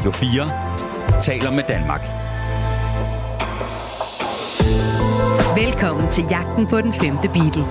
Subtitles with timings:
[0.00, 2.00] Radio 4 taler med Danmark.
[5.56, 7.64] Velkommen til jagten på den femte Beatle.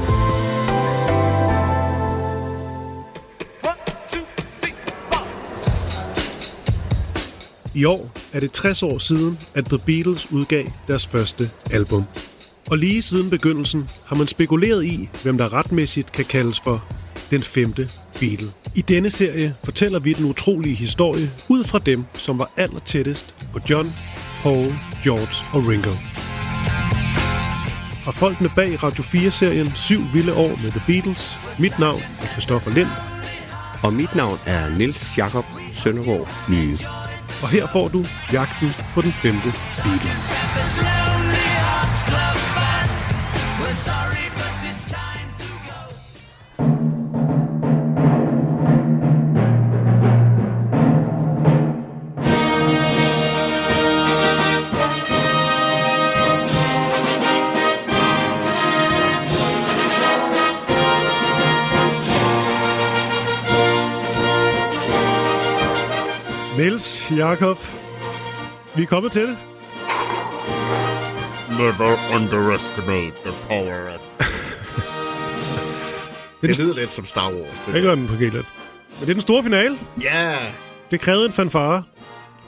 [7.76, 12.04] I år er det 60 år siden, at The Beatles udgav deres første album.
[12.70, 16.84] Og lige siden begyndelsen har man spekuleret i, hvem der retmæssigt kan kaldes for
[17.32, 17.90] den femte
[18.20, 18.52] Beatle.
[18.76, 23.36] I denne serie fortæller vi den utrolige historie ud fra dem, som var aller tættest
[23.54, 23.94] på John,
[24.42, 24.74] Paul,
[25.04, 25.92] George og Ringo.
[28.04, 31.38] Fra folkene bag Radio 4-serien 7 vilde år med The Beatles.
[31.60, 32.88] Mit navn er Christoffer Lind,
[33.84, 36.78] Og mit navn er Nils Jakob Søndergaard Nye.
[37.42, 40.49] og her får du jagten på den femte Beatle.
[66.80, 67.58] Niels Jakob,
[68.76, 69.38] vi er kommet til det.
[71.50, 74.02] Never underestimate the power of...
[76.42, 77.64] det lyder lidt som Star Wars.
[77.66, 78.46] Det Jeg gør den på gældet.
[78.90, 79.80] Men det er den store finale.
[80.02, 80.38] Ja!
[80.92, 81.84] Det krævede en fanfare.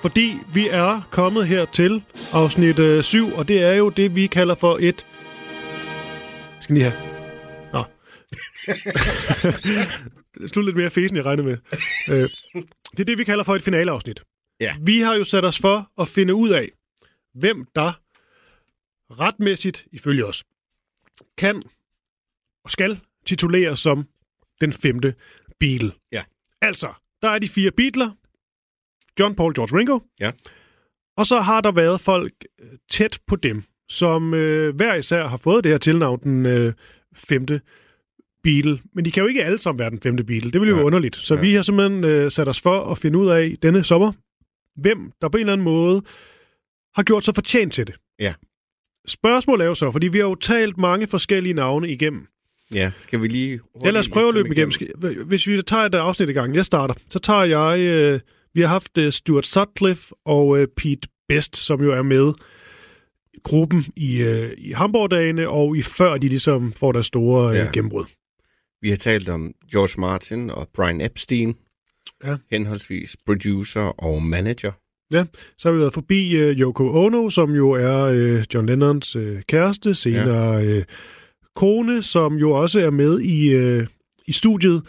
[0.02, 4.28] Fordi vi er kommet her til afsnit øh, 7, og det er jo det, vi
[4.28, 5.06] kalder for et...
[6.60, 7.02] Skal lige have.
[7.74, 7.84] Nå.
[10.48, 11.58] Slut lidt mere fesen, jeg regner med.
[12.12, 12.30] øh,
[12.92, 14.24] det er det, vi kalder for et finaleafsnit.
[14.60, 14.76] Ja.
[14.82, 16.72] Vi har jo sat os for at finde ud af,
[17.34, 17.94] hvem der
[19.20, 20.44] retmæssigt, ifølge os,
[21.38, 21.64] kan
[22.64, 24.08] og skal tituleres som
[24.62, 25.16] den femte
[25.60, 25.92] Beatle.
[26.12, 26.24] Ja.
[26.62, 28.12] Altså, der er de fire Beatler.
[29.20, 30.00] John, Paul, George, Ringo.
[30.20, 30.32] Ja.
[31.18, 35.38] Og så har der været folk øh, tæt på dem, som øh, hver især har
[35.38, 36.74] fået det her tilnavn, den øh,
[37.16, 37.62] femte
[38.44, 38.80] Beatle.
[38.96, 40.52] Men de kan jo ikke alle sammen være den femte Beatle.
[40.52, 40.80] Det ville jo Nej.
[40.80, 41.16] være underligt.
[41.16, 41.42] Så Ja.
[41.42, 44.12] vi har simpelthen øh, sat os for at finde ud af denne sommer,
[44.82, 46.02] hvem der på en eller anden måde
[46.96, 47.96] har gjort sig fortjent til det.
[48.20, 48.34] Ja.
[49.08, 52.28] Spørgsmålet er jo så, fordi vi har jo talt mange forskellige navne igennem.
[52.74, 53.60] Ja, skal vi lige...
[53.86, 54.72] Ja, lad os prøve at løbe igennem.
[54.72, 54.94] Skal-
[55.26, 57.80] Hvis vi tager et afsnit i gang, jeg starter, så tager jeg...
[57.80, 58.20] Øh,
[58.54, 62.34] vi har haft øh, Stuart Sutcliffe og øh, Pete Best, som jo er med
[63.44, 67.68] gruppen i, øh, i Hamburg-dagene, og i før de ligesom får deres store øh, Ja.
[67.74, 68.06] gennembrud.
[68.82, 71.56] Vi har talt om George Martin og Brian Epstein.
[72.24, 72.38] Ja.
[72.52, 74.72] Henholdsvis producer og manager.
[75.58, 79.42] Så har vi været forbi øh, Yoko Ono, som jo er øh, John Lennons øh,
[79.48, 80.64] kæreste, senere ja.
[80.64, 80.84] øh,
[81.56, 83.88] kone, som jo også er med i, øh,
[84.28, 84.82] i studiet,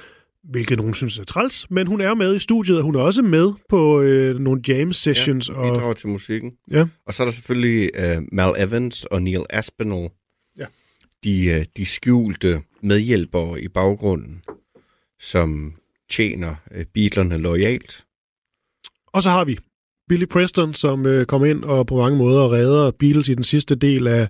[0.44, 3.22] hvilket nogen synes er træls, men hun er med i studiet, og hun er også
[3.22, 5.48] med på øh, nogle jam sessions.
[5.48, 6.52] Ja, og, bidrager til musikken.
[6.70, 6.86] Ja.
[7.06, 10.08] Og så er der selvfølgelig uh, Mal Evans og Neil Aspinall.
[10.58, 10.64] Ja.
[11.24, 14.42] De, uh, de skjulte medhjælpere i baggrunden,
[15.20, 15.74] som
[16.10, 18.04] tjener uh, Beatlerne lojalt.
[19.06, 19.58] Og så har vi
[20.08, 23.74] Billy Preston, som øh, kommer ind og på mange måder redder Beatles i den sidste
[23.74, 24.28] del af,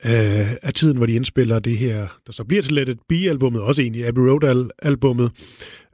[0.00, 3.62] af, af tiden, hvor de indspiller det her, der så bliver til Let It Be-albummet,
[3.62, 5.30] også egentlig Abbey Road-albummet.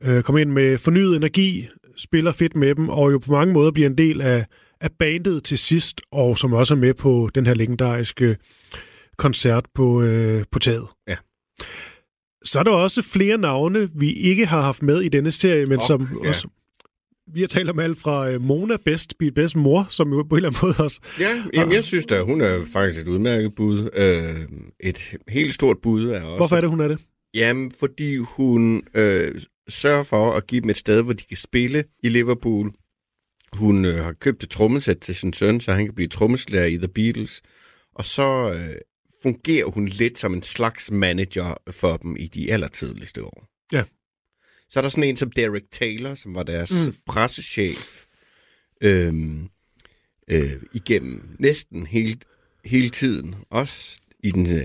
[0.03, 3.71] Øh, kommer ind med fornyet energi, spiller fedt med dem, og jo på mange måder
[3.71, 4.47] bliver en del af,
[4.81, 8.37] af bandet til sidst, og som også er med på den her legendariske
[9.17, 10.87] koncert på, øh, på taget.
[11.09, 11.17] Ja.
[12.45, 15.79] Så er der også flere navne, vi ikke har haft med i denne serie, men
[15.79, 16.29] Op, som ja.
[16.29, 16.49] også
[17.33, 20.35] vi har talt om alt fra øh, Mona Best, Beat Best mor, som jo på
[20.35, 21.01] en eller anden måde også...
[21.21, 23.91] Ja, jamen, jeg synes da, hun er faktisk et udmærket bud.
[23.95, 26.37] Øh, et helt stort bud er også...
[26.37, 26.99] Hvorfor er det, hun er det?
[27.35, 31.85] Jamen, fordi hun øh, sørger for at give dem et sted, hvor de kan spille
[32.03, 32.73] i Liverpool.
[33.53, 36.77] Hun øh, har købt et trommesæt til sin søn, så han kan blive trommeslager i
[36.77, 37.43] The Beatles.
[37.95, 38.75] Og så øh,
[39.23, 43.49] fungerer hun lidt som en slags manager for dem i de allertidligste år.
[43.73, 43.85] Ja.
[44.71, 46.95] Så er der sådan en som Derek Taylor, som var deres Mm.
[47.07, 48.05] pressechef
[48.81, 49.49] øhm,
[50.29, 52.17] øh, igennem næsten hele,
[52.65, 53.35] hele tiden.
[53.51, 54.63] Også, i den, øh,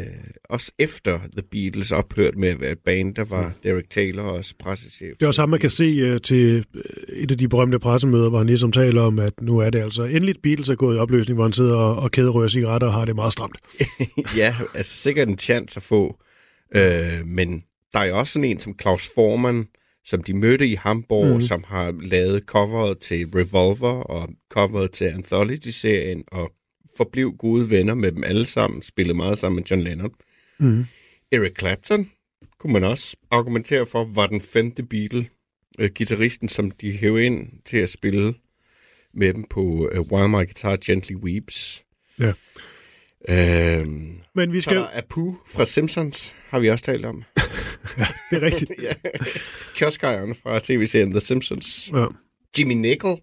[0.50, 4.54] også efter The Beatles ophørte med at være et band, der var Derek Taylor også
[4.60, 5.18] pressechef.
[5.18, 8.30] Det er også ham, man kan se uh, til øh, et af de berømte pressemøder,
[8.30, 11.00] hvor han ligesom taler om, at nu er det altså endeligt Beatles er gået i
[11.00, 13.58] opløsning, hvor han sidder og, og kæderører cigaretter og har det meget stramt.
[14.38, 16.22] ja, altså sikkert en chance at få.
[16.76, 17.64] Øh, men
[17.94, 19.66] der er jo også sådan en som Claus Forman,
[20.06, 21.42] som de mødte i Hamburg, mm.
[21.42, 26.52] som har lavet coveret til Revolver og coveret til Anthology-serien, og
[26.98, 30.14] forblev gode venner med dem alle sammen, spillede meget sammen med John Lennon.
[30.60, 30.86] Mm.
[31.32, 32.12] Eric Clapton
[32.60, 35.28] kunne man også argumentere for, var den femte Beatle,
[35.80, 38.34] øh, gitarristen, som de hævde ind til at spille
[39.14, 41.86] med dem på uh, While My Guitar Gently Weeps.
[42.20, 42.34] Ja.
[43.30, 44.78] Øhm, Men vi så skal...
[44.78, 47.24] er der Apu fra Simpsons, har vi også talt om.
[48.30, 48.72] Det er rigtigt.
[48.82, 48.94] ja.
[49.76, 51.92] Kioskejeren fra tv-serien The Simpsons.
[51.94, 52.06] Ja.
[52.60, 53.16] Jimmy Nickel,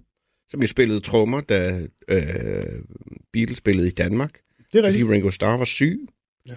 [0.49, 2.82] som jo spillede trommer, da øh,
[3.32, 4.32] Beatles spillede i Danmark.
[4.32, 5.10] Det er Fordi rigtigt.
[5.10, 6.00] Ringo Starr var syg.
[6.46, 6.54] Ja.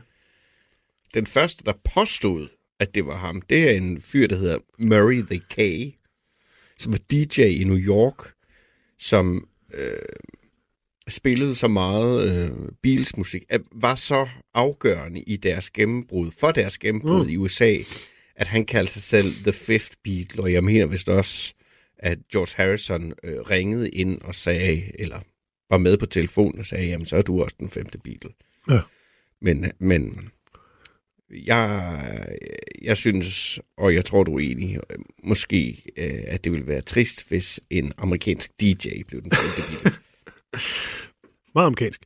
[1.13, 2.47] Den første, der påstod,
[2.79, 5.57] at det var ham, det er en fyr, der hedder Murray the K,
[6.77, 8.33] som var DJ i New York,
[9.00, 9.97] som øh,
[11.07, 12.51] spillede så meget øh,
[12.81, 17.29] Beatles-musik, at var så afgørende i deres gennembrud, for deres gennembrud Mm.
[17.29, 17.77] i USA,
[18.35, 21.53] at han kaldte sig selv The Fifth Beatle, og jeg mener vist også,
[21.97, 25.19] at George Harrison øh, ringede ind og sagde, eller
[25.71, 28.29] var med på telefonen og sagde, jamen så er du også den femte Beatle.
[28.69, 28.79] Ja.
[29.41, 30.29] Men, men
[31.29, 32.27] jeg,
[32.81, 36.81] jeg synes, og jeg tror, du er enig, øh, måske, øh, at det ville være
[36.81, 40.00] trist, hvis en amerikansk DJ blev den femte Beatle.
[41.56, 42.01] Meget amerikansk.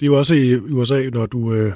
[0.00, 1.54] Det er jo også i USA, når du...
[1.54, 1.72] Øh,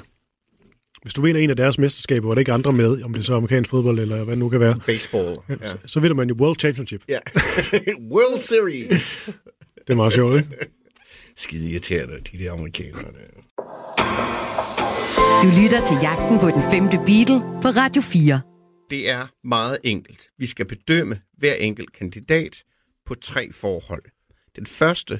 [1.01, 3.23] hvis du vinder en af deres mesterskaber, hvor der ikke andre med, om det er
[3.23, 5.35] så amerikansk fodbold eller hvad det nu kan være, Baseball.
[5.49, 5.73] Ja.
[5.85, 7.03] så vinder man jo World Championship.
[7.09, 7.19] ja.
[8.13, 9.29] World Series.
[9.87, 10.49] Det er meget sjovt, ikke?
[11.37, 13.11] Skide irriterende, de der amerikanere.
[13.11, 13.41] Der.
[15.43, 18.41] Du lytter til Jagten på den femte Beatle på Radio 4.
[18.89, 20.29] Det er meget enkelt.
[20.37, 22.63] Vi skal bedømme hver enkelt kandidat
[23.05, 24.03] på tre forhold.
[24.55, 25.19] Den første,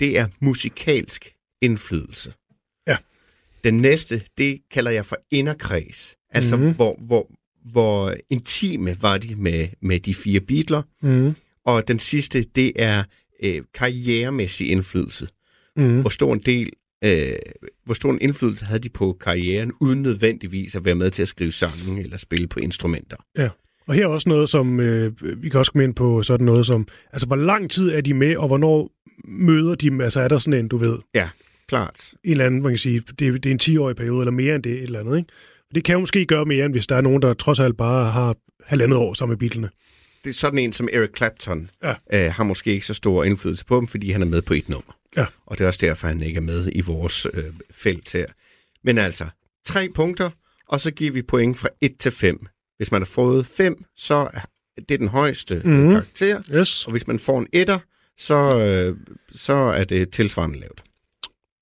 [0.00, 2.32] det er musikalsk indflydelse.
[2.86, 2.96] Ja.
[3.64, 6.16] Den næste, det kalder jeg for inderkreds.
[6.30, 6.62] Altså, Mhm.
[6.64, 6.76] mm-hmm.
[6.76, 7.30] hvor, hvor,
[7.64, 10.84] hvor intime var de med, med de fire Beatles.
[11.02, 11.34] Mm.
[11.66, 13.04] Og den sidste, det er
[13.42, 15.26] øh, karrieremæssig indflydelse.
[15.76, 16.00] Mm.
[16.00, 16.70] Hvor stor en del,
[17.04, 17.32] øh,
[17.84, 21.28] hvor stor en indflydelse havde de på karrieren, uden nødvendigvis at være med til at
[21.28, 23.16] skrive sange eller spille på instrumenter.
[23.38, 23.48] Ja.
[23.86, 26.66] Og her er også noget, som øh, vi kan også komme ind på sådan noget
[26.66, 28.90] som, altså hvor lang tid er de med, og hvornår
[29.28, 30.00] møder de dem?
[30.00, 31.28] Altså er der sådan en, du ved, Ja,
[31.68, 32.10] klart.
[32.24, 34.54] en eller anden, man kan sige, det, er- det er en 10-årig periode, eller mere
[34.54, 35.28] end det, et eller andet, ikke?
[35.74, 38.10] Det kan jo måske gøre mere, end hvis der er nogen, der trods alt bare
[38.10, 39.68] har halvandet år sammen med Beatlene.
[40.24, 41.94] Det er sådan en som Eric Clapton Ja.
[42.12, 44.68] øh, har måske ikke så stor indflydelse på dem, fordi han er med på et
[44.68, 44.96] nummer.
[45.16, 45.26] Ja.
[45.46, 48.26] Og det er også derfor, han ikke er med i vores øh, felt her.
[48.84, 49.26] Men altså,
[49.66, 50.30] tre punkter,
[50.68, 52.46] og så giver vi point fra 1 til 5.
[52.76, 54.28] Hvis man har fået 5, så
[54.76, 55.90] er det den højeste mm.
[55.90, 56.42] karakter.
[56.54, 56.84] Yes.
[56.86, 57.78] Og hvis man får en etter,
[58.18, 58.96] så, øh,
[59.32, 60.82] så er det tilsvarende lavt.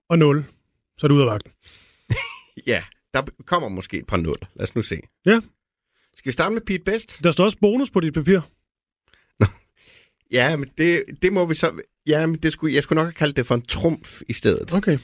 [0.09, 0.45] Og 0.
[0.97, 1.51] Så er du ud af vagten.
[2.67, 2.83] Ja,
[3.13, 4.35] der kommer måske et par nul.
[4.55, 4.99] Lad os nu se.
[5.25, 5.39] Ja.
[6.15, 7.23] Skal vi starte med Pete Best?
[7.23, 8.39] Der står også bonus på dit papir.
[10.31, 11.81] Ja, men det, det må vi så...
[12.07, 14.73] Ja, men det skulle, jeg skulle nok have kaldt det for en trumf i stedet.
[14.73, 14.97] Okay.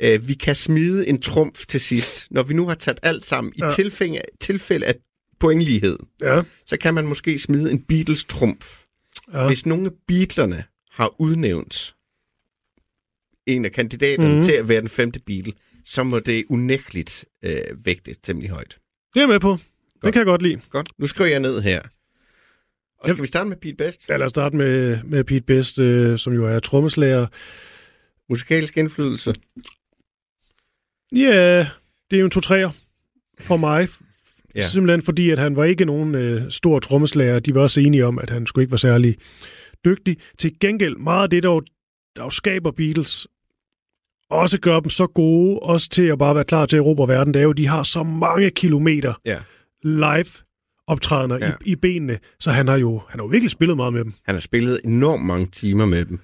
[0.00, 2.30] Øh, vi kan smide en trumf til sidst.
[2.30, 3.70] Når vi nu har taget alt sammen, i Ja.
[3.70, 4.94] tilfælde, tilfælde af
[5.40, 6.42] pointlighed, Ja.
[6.66, 8.84] så kan man måske smide en Beatles-trumf.
[9.32, 9.46] ja.
[9.46, 11.94] Hvis nogle af Beatlerne har udnævnt
[13.46, 14.38] en af kandidaterne Mhm.
[14.38, 14.44] mm.
[14.44, 15.52] til at være den femte Beatle,
[15.84, 18.78] så må det unægteligt øh, vægte temmelig højt.
[19.14, 19.58] Det er med på.
[20.04, 20.60] Det kan jeg godt lide.
[20.70, 21.80] Godt, nu skriver jeg ned her.
[22.98, 23.20] Og skal Ja.
[23.20, 24.08] vi starte med Pete Best?
[24.08, 27.26] Ja, lad os starte med, med Pete Best, øh, som jo er trommeslager.
[28.28, 29.34] Musikalsk indflydelse.
[31.12, 31.58] Ja,
[32.10, 32.70] det er jo en to-træer
[33.40, 33.88] for mig.
[34.54, 34.62] Ja.
[34.62, 37.38] Simpelthen fordi, at han var ikke nogen øh, stor trommeslager.
[37.38, 39.16] De var også enige om, at han skulle ikke være særlig
[39.84, 40.16] dygtig.
[40.38, 41.60] Til gengæld, meget af det, der
[42.16, 43.26] der skaber Beatles,
[44.30, 47.34] også gør dem så gode, også til at bare være klar til at erobre verden,
[47.34, 49.38] det er jo, de har så mange kilometer Ja.
[49.82, 50.26] Live
[50.86, 51.52] optrædener Ja.
[51.64, 54.12] i, i benene, så han har jo han har jo virkelig spillet meget med dem.
[54.24, 56.18] Han har spillet enormt mange timer med dem.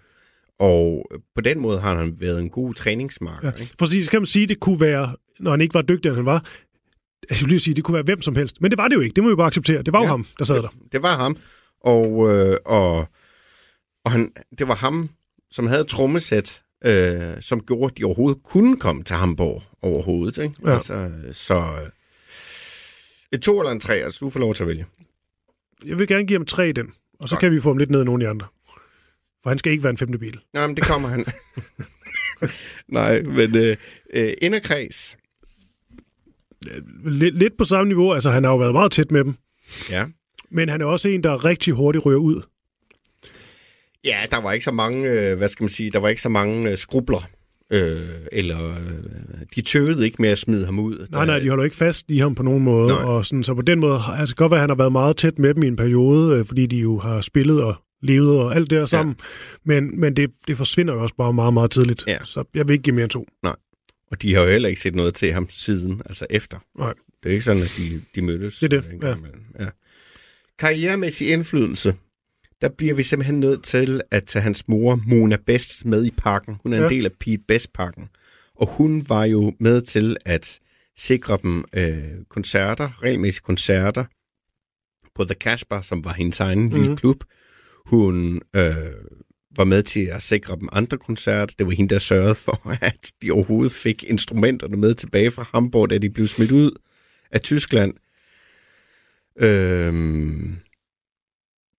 [0.59, 3.53] Og på den måde har han været en god træningsmarker.
[3.59, 3.63] Ja.
[3.63, 3.77] Ikke?
[3.79, 6.45] Præcis, kan man sige, det kunne være, når han ikke var dygtig, end han var,
[7.31, 8.61] jeg skulle lige sige, det kunne være hvem som helst.
[8.61, 9.83] Men det var det jo ikke, det må vi bare acceptere.
[9.83, 10.09] Det var jo Ja.
[10.11, 10.69] ham, der sad der.
[10.93, 11.37] Det var ham.
[11.81, 12.99] Og, øh, og,
[14.05, 15.09] og han, det var ham,
[15.51, 20.39] som havde trommesæt, øh, som gjorde, at de overhovedet kunne komme til Hamburg overhovedet.
[20.39, 20.55] Ikke?
[20.65, 20.75] Ja.
[20.75, 21.65] Altså, så
[23.33, 24.87] et to eller en tre, altså du får lov til at vælge.
[25.85, 27.41] Jeg vil gerne give ham tre i den, og så Godt.
[27.41, 28.47] kan vi få ham lidt ned af nogle af de andre.
[29.43, 30.41] For han skal ikke være en femte bil.
[30.53, 31.27] Nej, men det kommer han.
[32.89, 33.77] Nej, men øh,
[34.15, 35.17] øh, inderkreds.
[37.05, 39.35] Lidt, lidt på samme niveau, altså han har jo været meget tæt med dem,
[39.91, 40.07] Ja.
[40.51, 42.43] men han er også en, der rigtig hurtigt ryger ud.
[44.05, 46.29] Ja, der var ikke så mange, øh, hvad skal man sige, der var ikke så
[46.29, 47.29] mange øh, skrubler.
[47.73, 48.01] Øh,
[48.33, 48.77] eller øh,
[49.57, 51.07] de tøvede ikke med at smide ham ud.
[51.11, 53.03] Nej, nej, de holder ikke fast i ham på nogen måde, Nej.
[53.03, 55.39] og sådan, så på den måde, altså godt være, at han har været meget tæt
[55.39, 58.71] med dem i en periode, øh, fordi de jo har spillet og levet og alt
[58.71, 59.17] det der sammen,
[59.65, 62.05] men, men det, det forsvinder jo også bare meget, meget tidligt.
[62.07, 62.19] Ja.
[62.25, 63.27] Så jeg vil ikke give mere end to.
[64.11, 66.59] Og de har jo heller ikke set noget til ham siden, altså efter.
[66.79, 66.95] Nej.
[67.23, 68.59] Det er ikke sådan, at de, de mødtes.
[68.59, 69.43] Det er det, gang imellem.
[69.61, 69.67] ja.
[70.59, 71.95] Karrieremæssig indflydelse.
[72.61, 76.57] Der bliver vi simpelthen nødt til at tage hans mor, Mona Best, med i pakken.
[76.63, 76.85] Hun er ja.
[76.85, 78.09] En del af Pete Best-pakken.
[78.55, 80.59] Og hun var jo med til at
[80.97, 81.99] sikre dem øh,
[82.29, 84.05] koncerter, regelmæssige koncerter,
[85.15, 86.69] på The Casbah, som var hendes egen mm.
[86.69, 86.97] lille Mhm.
[86.97, 87.25] klub.
[87.87, 88.75] Hun øh,
[89.57, 91.55] var med til at sikre dem andre koncerter.
[91.59, 95.91] Det var hende, der sørgede for, at de overhovedet fik instrumenterne med tilbage fra Hamburg,
[95.91, 96.71] da de blev smidt ud
[97.31, 97.95] af Tyskland.
[99.37, 100.57] Øhm,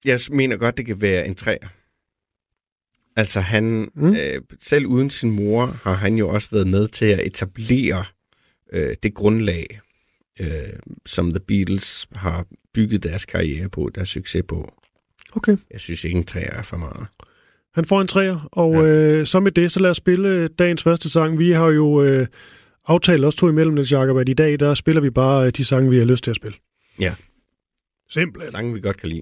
[0.05, 1.67] jeg mener godt, det kan være en træer.
[3.15, 4.15] Altså han, mm.
[4.15, 8.03] Øh, selv uden sin mor, har han jo også været med til at etablere
[8.73, 9.79] øh, det grundlag,
[10.39, 10.49] øh,
[11.05, 14.73] som The Beatles har bygget deres karriere på, deres succes på.
[15.35, 15.57] Okay.
[15.71, 17.07] Jeg synes ikke, en træer er for meget.
[17.75, 18.81] Han får en træer, og Ja.
[18.83, 21.39] øh, så med det, så lad os spille dagens første sang.
[21.39, 22.27] Vi har jo øh,
[22.85, 25.65] aftalt os to imellem, Niels Jacob, at i dag, der spiller vi bare øh, de
[25.65, 26.57] sange, vi har lyst til at spille.
[26.99, 27.15] Ja.
[28.09, 28.51] Simpelthen.
[28.51, 29.21] Sange, vi godt kan lide.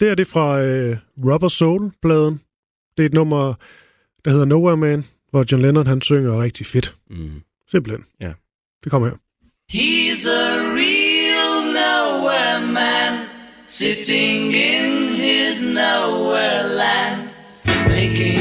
[0.00, 2.40] Det er det fra øh, Rubber Soul-pladen.
[2.96, 3.54] Det er et nummer,
[4.24, 6.96] der hedder Nowhere Man, hvor John Lennon han synger rigtig fedt.
[7.10, 7.42] Mm.
[7.70, 8.04] Simpelthen.
[8.20, 8.32] Ja.
[8.84, 9.16] Det kommer her.
[9.72, 10.44] He's a
[10.80, 13.12] real nowhere man,
[13.66, 17.20] sitting in his nowhere land,
[17.88, 18.31] making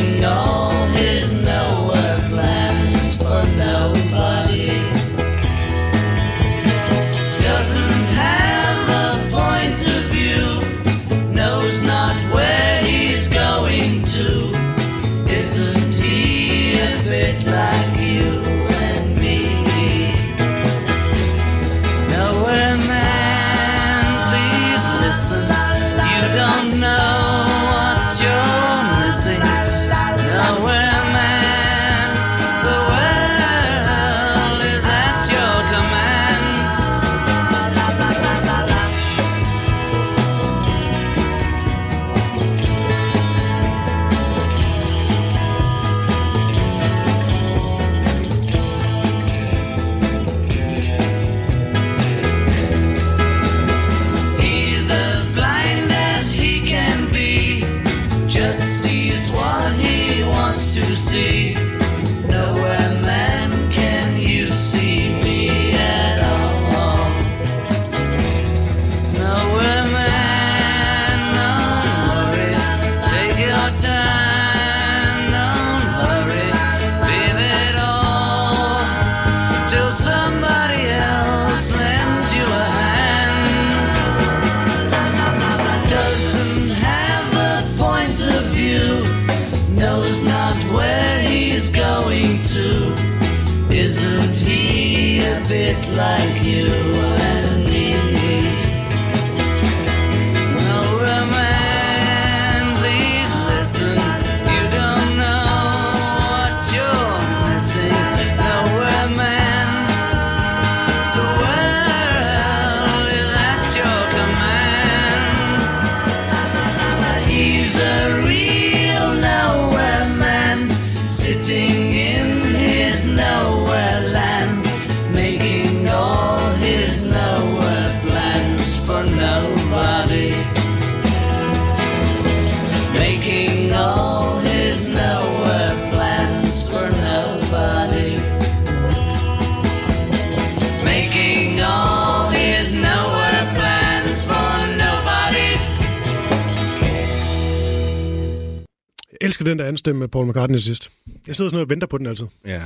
[149.21, 150.91] elsker den der anstemme med Paul McCartney sidst.
[151.27, 152.25] Jeg sidder sådan og venter på den altid.
[152.45, 152.61] Ja.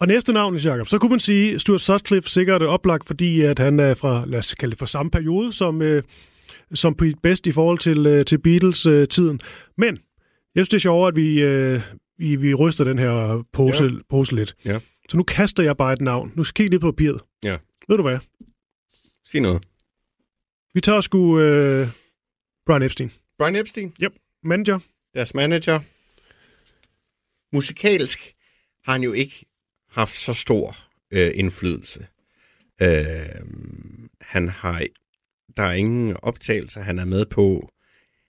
[0.00, 3.58] Og næste navn, Jacob, så kunne man sige Stuart Sutcliffe sikkert er oplagt, fordi at
[3.58, 6.02] han er fra, lad os kalde det for samme periode, som, øh,
[6.74, 9.40] som Pete Best i forhold til, øh, til Beatles-tiden.
[9.76, 9.98] Men
[10.54, 11.80] jeg synes, det er sjovere, at vi, øh,
[12.18, 13.90] vi, vi ryster den her pose, ja.
[14.10, 14.56] pose lidt.
[14.64, 14.78] Ja.
[15.08, 16.32] Så nu kaster jeg bare et navn.
[16.34, 17.20] Nu skal jeg lidt på papiret.
[17.44, 17.56] Ja.
[17.88, 18.18] Ved du hvad?
[19.24, 19.62] Sig noget.
[20.74, 21.88] Vi tager sgu øh,
[22.66, 23.10] Brian Epstein.
[23.38, 23.92] Brian Epstein,
[24.44, 24.78] Manager
[25.14, 25.80] deres manager.
[27.52, 28.34] Musikalsk
[28.84, 29.46] har han jo ikke
[29.90, 30.76] haft så stor
[31.10, 32.06] øh, indflydelse.
[32.82, 33.42] Øh,
[34.20, 34.86] han har,
[35.56, 37.72] der er ingen optagelser, han er med på.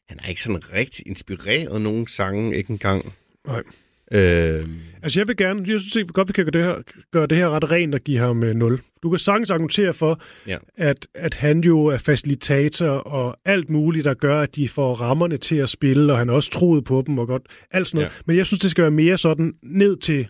[0.10, 3.14] Han er ikke sådan rigtig inspireret nogen sange, ikke engang.
[3.46, 3.64] Nej.
[4.12, 4.68] Øh,
[5.04, 7.38] Altså, jeg vil gerne, jeg synes ikke, godt, vi kan gøre det her, gøre det
[7.38, 8.82] her ret rent og give ham øh, 0.
[9.04, 10.58] Du kan sagtens argumentere for, Ja.
[10.78, 15.38] at, at han jo er facilitator og alt muligt, der gør, at de får rammerne
[15.38, 18.10] til at spille, og han også troet på dem og godt, alt sådan noget.
[18.10, 18.22] Ja.
[18.26, 20.28] Men jeg synes, det skal være mere sådan ned til,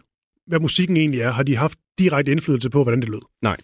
[0.48, 1.32] hvad musikken egentlig er.
[1.32, 3.22] Har de haft direkte indflydelse på, hvordan det lød?
[3.42, 3.58] Nej.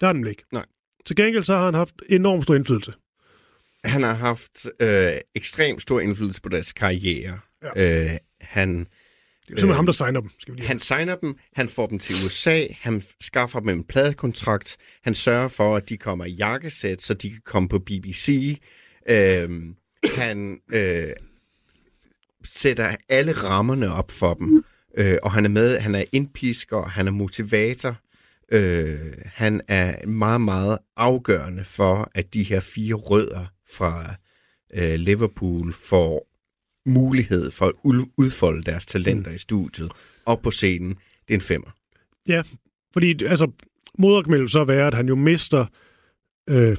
[0.00, 0.44] Der har den ikke.
[0.52, 0.64] Nej.
[1.06, 2.92] Til gengæld så har han haft enormt stor indflydelse.
[3.84, 7.38] Han har haft øh, ekstremt stor indflydelse på deres karriere.
[7.76, 8.04] Ja.
[8.04, 8.86] Øh, han,
[9.48, 11.86] Det er simpelthen ham, der signer dem, skal vi lige han signer dem, han får
[11.86, 16.30] dem til USA, han skaffer dem en pladekontrakt, han sørger for, at de kommer i
[16.30, 18.58] jakkesæt, så de kan komme på BBC.
[19.08, 19.50] Øh,
[20.16, 21.12] han øh,
[22.44, 24.64] sætter alle rammerne op for dem,
[24.96, 27.96] øh, og han er med, han er indpisker, han er motivator.
[28.52, 34.14] Øh, han er meget, meget afgørende for, at de her fire rødder fra
[34.74, 36.31] øh, Liverpool får
[36.86, 37.72] mulighed for at
[38.18, 39.34] udfolde deres talenter mm.
[39.34, 39.92] i studiet
[40.26, 40.90] og på scenen.
[41.28, 41.68] Det er en femmer.
[42.28, 42.42] Ja,
[42.92, 43.50] fordi altså,
[43.98, 45.66] moderkmælk så være, at han jo mister
[46.50, 46.76] øh,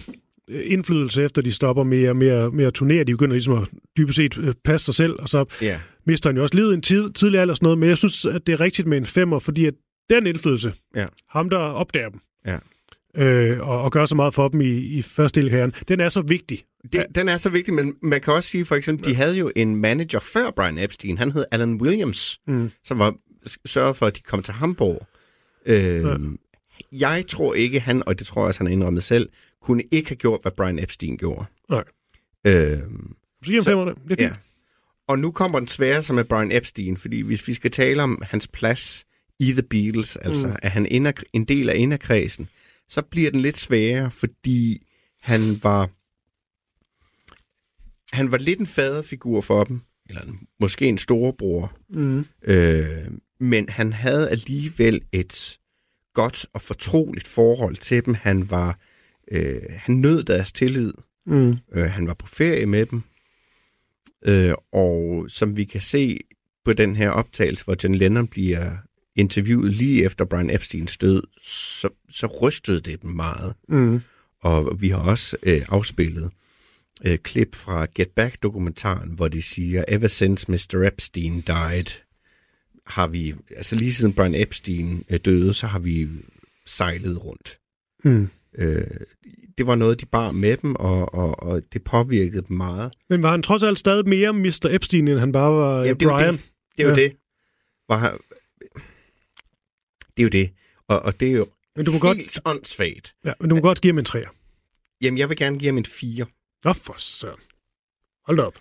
[0.47, 3.03] indflydelse efter de stopper med, at- med, at- med at turnere.
[3.03, 3.67] De begynder ligesom at
[3.97, 5.79] dybest set øh, passe sig selv, og så Ja.
[6.05, 7.77] mister han jo også livet en tid, tidlig alder og sådan noget.
[7.77, 9.73] Men jeg synes, at det er rigtigt med en femmer, fordi at
[10.09, 11.05] den indflydelse, Ja.
[11.29, 12.57] ham der opdager dem, Ja.
[13.17, 15.99] Øh, og, og gør så meget for dem i, i første del af karrieren, den
[15.99, 16.63] er så vigtig.
[16.93, 19.51] Det, den er så vigtig, men man kan også sige, for eksempel, de havde jo
[19.55, 21.17] en manager før Brian Epstein.
[21.17, 22.71] Han hed Alan Williams, Mm.
[22.83, 23.15] som var
[23.65, 25.07] sørget for, at de kom til Hamburg.
[25.65, 26.05] Øh,
[26.91, 29.29] Jeg tror ikke, han, og det tror jeg også, han har indrømmet selv,
[29.61, 31.45] kunne ikke have gjort, hvad Brian Epstein gjorde.
[31.69, 31.83] Nej.
[32.45, 32.77] Øh,
[33.43, 33.95] Så giver han det.
[33.95, 34.19] Det er fint.
[34.21, 34.35] ja.
[35.07, 38.21] Og nu kommer den svære, som er Brian Epstein, fordi hvis vi skal tale om
[38.25, 39.05] hans plads
[39.39, 40.55] i The Beatles, altså Mm.
[40.63, 42.47] at han er en del af inderkredsen,
[42.93, 44.87] så bliver den lidt sværere, fordi
[45.19, 45.89] han var
[48.15, 50.21] han var lidt en faderfigur for dem, eller
[50.59, 52.25] måske en storebror, Mm.
[52.43, 55.59] øh, men han havde alligevel et
[56.13, 58.13] godt og fortroligt forhold til dem.
[58.13, 58.79] Han var
[59.31, 60.93] øh, han nød deres tillid.
[61.25, 61.57] Mm.
[61.73, 63.01] Øh, han var på ferie med dem.
[64.25, 66.19] Øh, og som vi kan se
[66.65, 68.77] på den her optagelse, hvor John Lennon bliver
[69.15, 73.53] interviewet lige efter Brian Epsteins død, så, så rystede det dem meget.
[73.69, 74.01] Mm.
[74.41, 76.31] Og vi har også øh, afspillet
[77.05, 80.83] øh, klip fra Get Back-dokumentaren, hvor de siger, ever since Mr.
[80.87, 81.99] Epstein died,
[82.87, 86.07] har vi, altså lige siden Brian Epstein øh, døde, så har vi
[86.65, 87.59] sejlet rundt.
[88.03, 88.29] Mm.
[88.57, 88.87] Øh,
[89.57, 92.93] det var noget, de bar med dem, og, og, og det påvirkede dem meget.
[93.09, 94.67] Men var han trods alt stadig mere Mr.
[94.71, 96.33] Epstein, end han bare var Jamen, jo Brian?
[96.33, 96.41] det.
[96.77, 97.01] Det er jo Ja.
[97.01, 97.13] det.
[97.89, 98.11] Var han...
[100.17, 100.53] Det er jo det.
[100.87, 103.15] Og, og det er jo Men du må godt, helt åndssvagt.
[103.25, 104.29] ja, men du må godt give ham en træer.
[105.01, 106.25] Jamen, jeg vil gerne give ham en 4.
[106.63, 107.39] Nå for søren.
[108.25, 108.59] Hold op.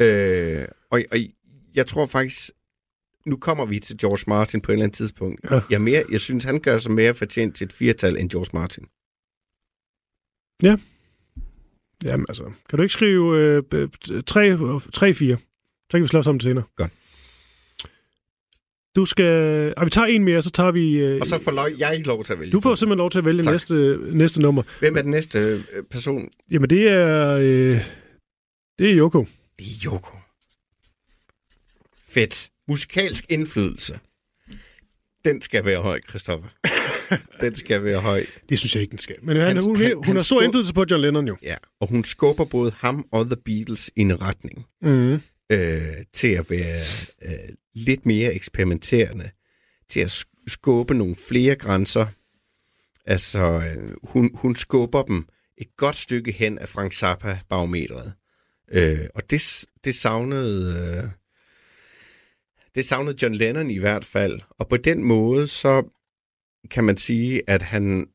[0.00, 1.18] Øh, og, og
[1.74, 2.50] jeg tror faktisk,
[3.26, 5.40] nu kommer vi til George Martin på et eller andet tidspunkt.
[5.44, 5.54] Ja.
[5.54, 8.50] Jeg, er mere, jeg synes, han gør sig mere fortjent til et firtal end George
[8.52, 8.86] Martin.
[12.04, 15.36] Jamen altså, kan du ikke skrive øh, 3-4?
[15.90, 16.64] Så kan vi slås om det senere.
[16.76, 16.92] Godt.
[18.96, 19.74] Du skal...
[19.76, 20.98] Ah, vi tager en mere, så tager vi...
[20.98, 22.52] Øh, Og så får lov, jeg ikke lov til at vælge.
[22.52, 23.52] du får simpelthen lov til at vælge Tak.
[23.52, 24.62] næste, næste nummer.
[24.80, 26.28] Hvem er den næste øh, person?
[26.50, 27.36] Jamen, det er...
[27.36, 27.80] Øh,
[28.78, 29.26] det er Yoko.
[29.58, 30.16] Det er Yoko.
[32.08, 32.50] Fedt.
[32.68, 33.98] Musikalsk indflydelse.
[35.24, 36.48] Den skal være høj, Christoffer.
[37.44, 38.24] den skal være høj.
[38.48, 39.16] Det synes jeg ikke, den skal.
[39.22, 41.36] Men han, Hans- hun, han- hun han har stor skub- indflydelse på John Lennon jo.
[41.42, 45.12] Ja, og hun skubber både ham og The Beatles i en retning Mm.
[45.52, 46.80] øh, til at være
[47.24, 47.32] øh,
[47.74, 49.30] lidt mere eksperimenterende,
[49.88, 52.06] til at skubbe nogle flere grænser.
[53.04, 55.28] Altså, øh, hun, hun skubber dem
[55.58, 58.12] et godt stykke hen af Frank Zappa-barometret.
[58.72, 61.02] Øh, og det, det savnede...
[61.04, 61.10] Øh,
[62.74, 64.40] det savnede John Lennon i hvert fald.
[64.50, 65.82] Og på den måde, så
[66.70, 68.06] kan man sige, at han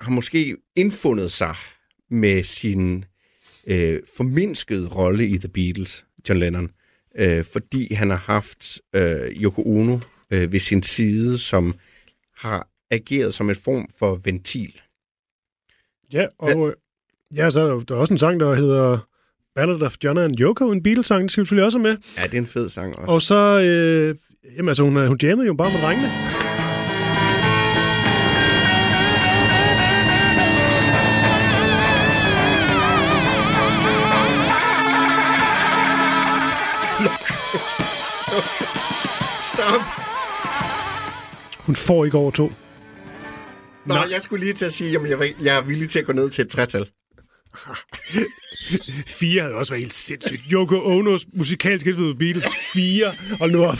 [0.00, 1.54] har måske indfundet sig
[2.10, 3.04] med sin
[3.66, 6.70] øh, formindskede rolle i The Beatles, John Lennon,
[7.18, 9.98] øh, fordi han har haft øh, Yoko Ono
[10.30, 11.74] øh, ved sin side, som
[12.36, 14.80] har ageret som en form for ventil.
[16.12, 16.74] Ja, og øh,
[17.36, 18.98] ja, så er der, der er også en sang, der hedder
[19.54, 21.96] Ballad of John and Yoko, en Beatles-sang, det skal vi selvfølgelig også med.
[22.18, 23.14] Ja, det er en fed sang også.
[23.14, 24.14] Og så, øh,
[24.56, 26.49] jamen altså, hun, hun jammede jo bare med drengene.
[41.70, 42.52] Hun får ikke over to.
[43.86, 46.04] Nå, jeg skulle lige til at sige, at jeg, var- jeg er villig til at
[46.06, 46.86] gå ned til et tretal.
[49.20, 50.40] Fire havde også været helt sindssygt.
[50.52, 52.44] Yoko Onos musikalske indflydelse på Beatles.
[52.72, 53.14] Fire.
[53.38, 53.78] Hold nu op.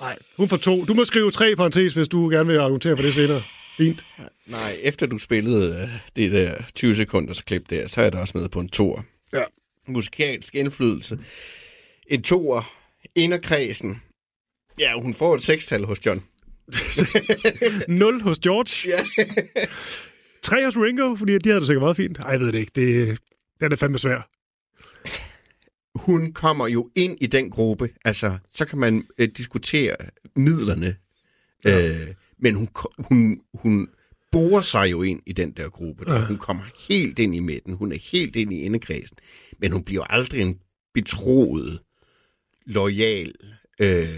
[0.00, 0.84] Nej, hun får to.
[0.84, 3.42] Du må skrive tre parentes, hvis du gerne vil argumentere for det senere.
[3.76, 4.04] Fint.
[4.46, 8.38] Nej, efter du spillede øh, det der 20 sekunders klip der, så er der også
[8.38, 9.04] med på en tor.
[9.32, 9.42] Ja.
[9.88, 11.18] Musikalsk indflydelse.
[12.06, 12.72] En toer.
[13.14, 14.02] Inderkredsen.
[14.78, 16.22] Ja, hun får et sekstal hos John.
[17.88, 18.90] Nul hos George.
[18.90, 19.04] Ja.
[20.42, 22.18] tre hos Ringo, fordi de havde det sikkert meget fint.
[22.18, 22.72] Ej, jeg ved det ikke.
[22.74, 23.18] Det,
[23.60, 24.30] den er fandme svær.
[25.98, 27.88] Hun kommer jo ind i den gruppe.
[28.04, 29.96] Altså, så kan man øh, diskutere
[30.36, 30.96] midlerne.
[31.64, 31.88] Ja.
[31.88, 33.88] Øh, men hun, hun, hun
[34.32, 36.04] borer sig jo ind i den der gruppe.
[36.04, 36.14] Der.
[36.14, 36.24] Ja.
[36.26, 37.74] Hun kommer helt ind i midten.
[37.74, 39.16] Hun er helt ind i indekredsen.
[39.58, 40.58] Men hun bliver aldrig en
[40.94, 41.80] betroet,
[42.66, 43.34] lojal,
[43.80, 44.08] øh,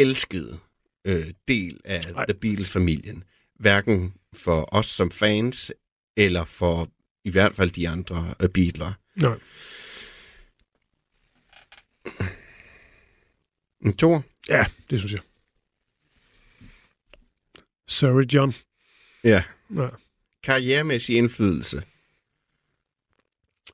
[0.00, 0.60] elsket
[1.04, 2.00] øh, del af.
[2.12, 2.26] Nej.
[2.26, 3.24] The Beatles-familien.
[3.54, 5.72] Hverken for os som fans,
[6.16, 6.88] eller for
[7.24, 8.92] i hvert fald de andre øh, Beatler.
[9.16, 9.38] Nej.
[13.84, 14.24] En Thor?
[14.48, 15.20] Ja, det synes jeg.
[17.88, 18.54] Sorry, John.
[19.24, 19.42] Ja.
[19.76, 19.88] Ja.
[20.42, 21.82] Karrieremæssig indflydelse.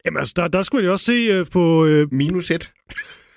[0.04, 1.84] Jamen altså, der, der skulle jeg også se uh, på...
[1.84, 2.72] Uh, Minus et.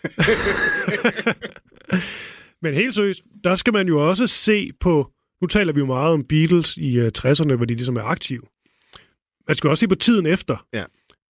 [2.61, 5.11] men helt seriøst, der skal man jo også se på...
[5.41, 8.41] Nu taler vi jo meget om Beatles i uh, 60'erne, hvor de ligesom er aktive.
[9.47, 10.65] Man skal også se på tiden efter.
[10.73, 10.83] Ja.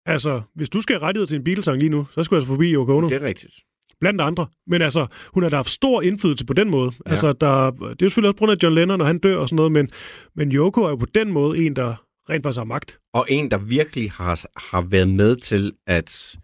[0.05, 2.47] Altså, hvis du skal have rettighed til en Beatles-sang lige nu, så skal du altså
[2.47, 3.09] forbi Yoko Ono.
[3.09, 3.53] Det er rigtigt.
[3.99, 4.47] blandt andre.
[4.67, 6.91] Men altså, hun har da haft stor indflydelse på den måde.
[7.05, 7.11] Ja.
[7.11, 9.37] Altså, der, det er jo selvfølgelig også på grund af John Lennon, når han dør
[9.37, 9.89] og sådan noget, men,
[10.35, 12.99] men Yoko er jo på den måde en, der rent faktisk har magt.
[13.13, 16.37] Og en, der virkelig har, har været med til at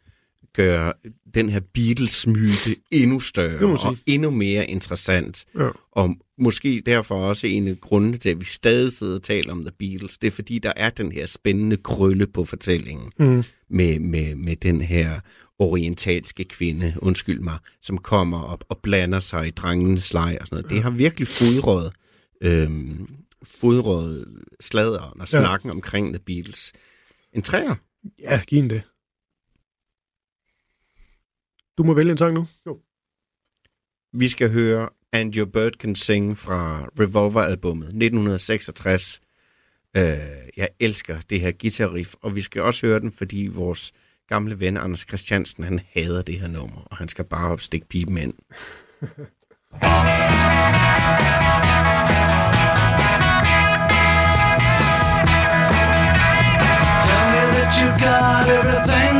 [0.55, 0.93] gøre
[1.33, 5.45] den her Beatles-myte endnu større og endnu mere interessant.
[5.59, 5.69] Ja.
[5.91, 9.61] Og måske derfor også en af grundene til, at vi stadig sidder og taler om
[9.61, 10.17] The Beatles.
[10.17, 13.43] Det er fordi, der er den her spændende krølle på fortællingen Mm.
[13.69, 15.19] med, med, med den her
[15.59, 20.55] orientalske kvinde, undskyld mig, som kommer op og blander sig i drengenes leg og sådan
[20.57, 20.69] noget.
[20.69, 21.93] Det har virkelig fodrøget,
[22.41, 23.07] øhm,
[23.43, 24.25] fodrøget
[24.59, 25.39] sladeren og Ja.
[25.39, 26.73] snakken omkring The Beatles.
[27.33, 27.75] En træer.
[28.23, 28.81] Ja, giv det.
[31.77, 32.47] Du må vælge en sang nu.
[32.67, 32.79] Jo.
[34.13, 39.21] Vi skal høre And Your Bird Can Sing fra Revolver-albummet 1966.
[39.97, 40.03] Øh,
[40.57, 43.93] jeg elsker det her guitar-riff, og vi skal også høre den, fordi vores
[44.27, 48.17] gamle ven Anders Christiansen, han hader det her nummer, og han skal bare stikke pipen
[48.17, 48.33] ind.
[57.05, 59.14] Tell me that you've got everything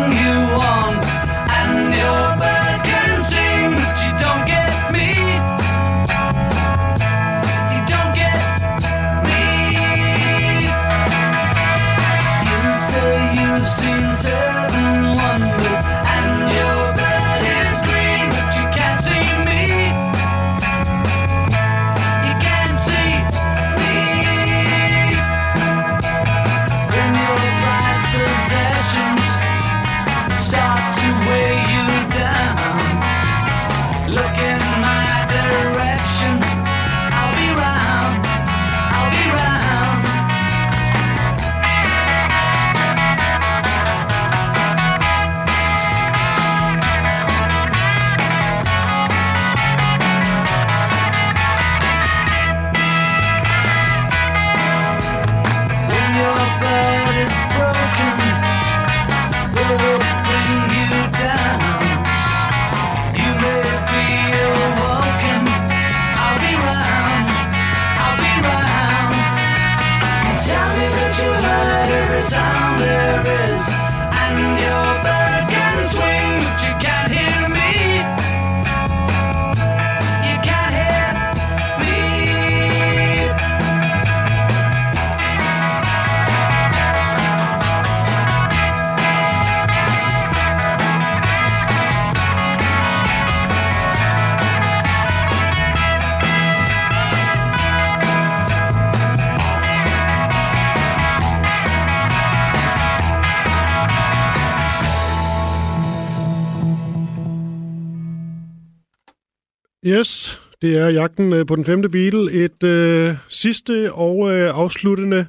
[110.06, 112.32] Yes, det er jagten øh, på den femte Beatle.
[112.32, 115.28] Et øh, sidste og øh, afsluttende...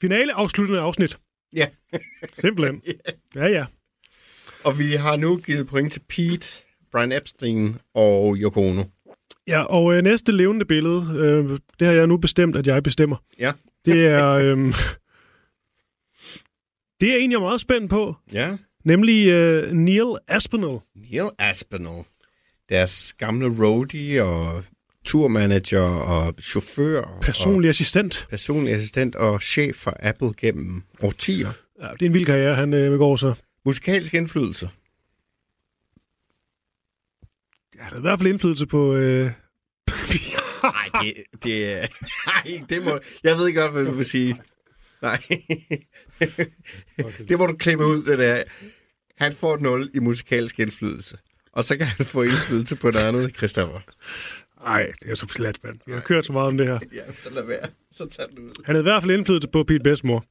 [0.00, 1.18] Finale afsluttende afsnit.
[1.52, 1.66] Ja.
[2.40, 2.82] Simpelthen.
[3.34, 3.64] Ja, ja.
[4.64, 8.84] Og vi har nu givet point til Pete, Brian Epstein og Yoko Ono.
[9.46, 13.16] Ja, og øh, næste levende billede, øh, det har jeg nu bestemt, at jeg bestemmer.
[13.38, 13.52] Ja.
[13.84, 14.28] Det er...
[14.28, 14.58] Øh,
[17.00, 18.16] det er en, jeg er meget spændt på.
[18.32, 18.56] Ja.
[18.84, 20.78] Nemlig øh, Neil Aspinall.
[20.94, 22.04] Neil Aspinall.
[22.72, 24.64] Deres gamle roadie og
[25.04, 27.18] turmanager og chauffør.
[27.22, 28.22] Personlig assistent.
[28.24, 31.52] Og personlig assistent og chef for Apple gennem årtier.
[31.82, 33.34] Ja, det er en vild karriere, han øh, går så.
[33.64, 34.70] Musikalsk indflydelse.
[37.76, 38.94] Ja, der er i hvert fald indflydelse på...
[38.94, 39.24] Øh,
[40.62, 41.86] Nej, det, det, er-
[42.26, 42.98] ej, det må...
[43.24, 44.40] Jeg ved godt, hvad du vil sige.
[45.02, 45.22] Nej.
[47.28, 48.42] det må du klippe ud, det der.
[49.18, 51.18] Han får 0 i musikalsk indflydelse.
[51.52, 53.80] Og så kan han få indflydelse på noget andet, Christoffer.
[54.64, 55.78] Nej, det er så slet, mand.
[55.86, 56.78] Vi har kørt så meget om det her.
[56.94, 57.66] Ja, så lad være.
[57.92, 58.50] Så tag den ud.
[58.64, 60.20] Han havde i hvert fald indflydelse på Pete Bestmore.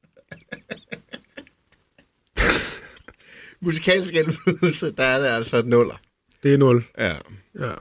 [3.60, 6.00] Musikalsk indflydelse, der er det altså nuller.
[6.42, 6.84] Det er 0.
[6.98, 7.16] Ja.
[7.58, 7.74] Ja.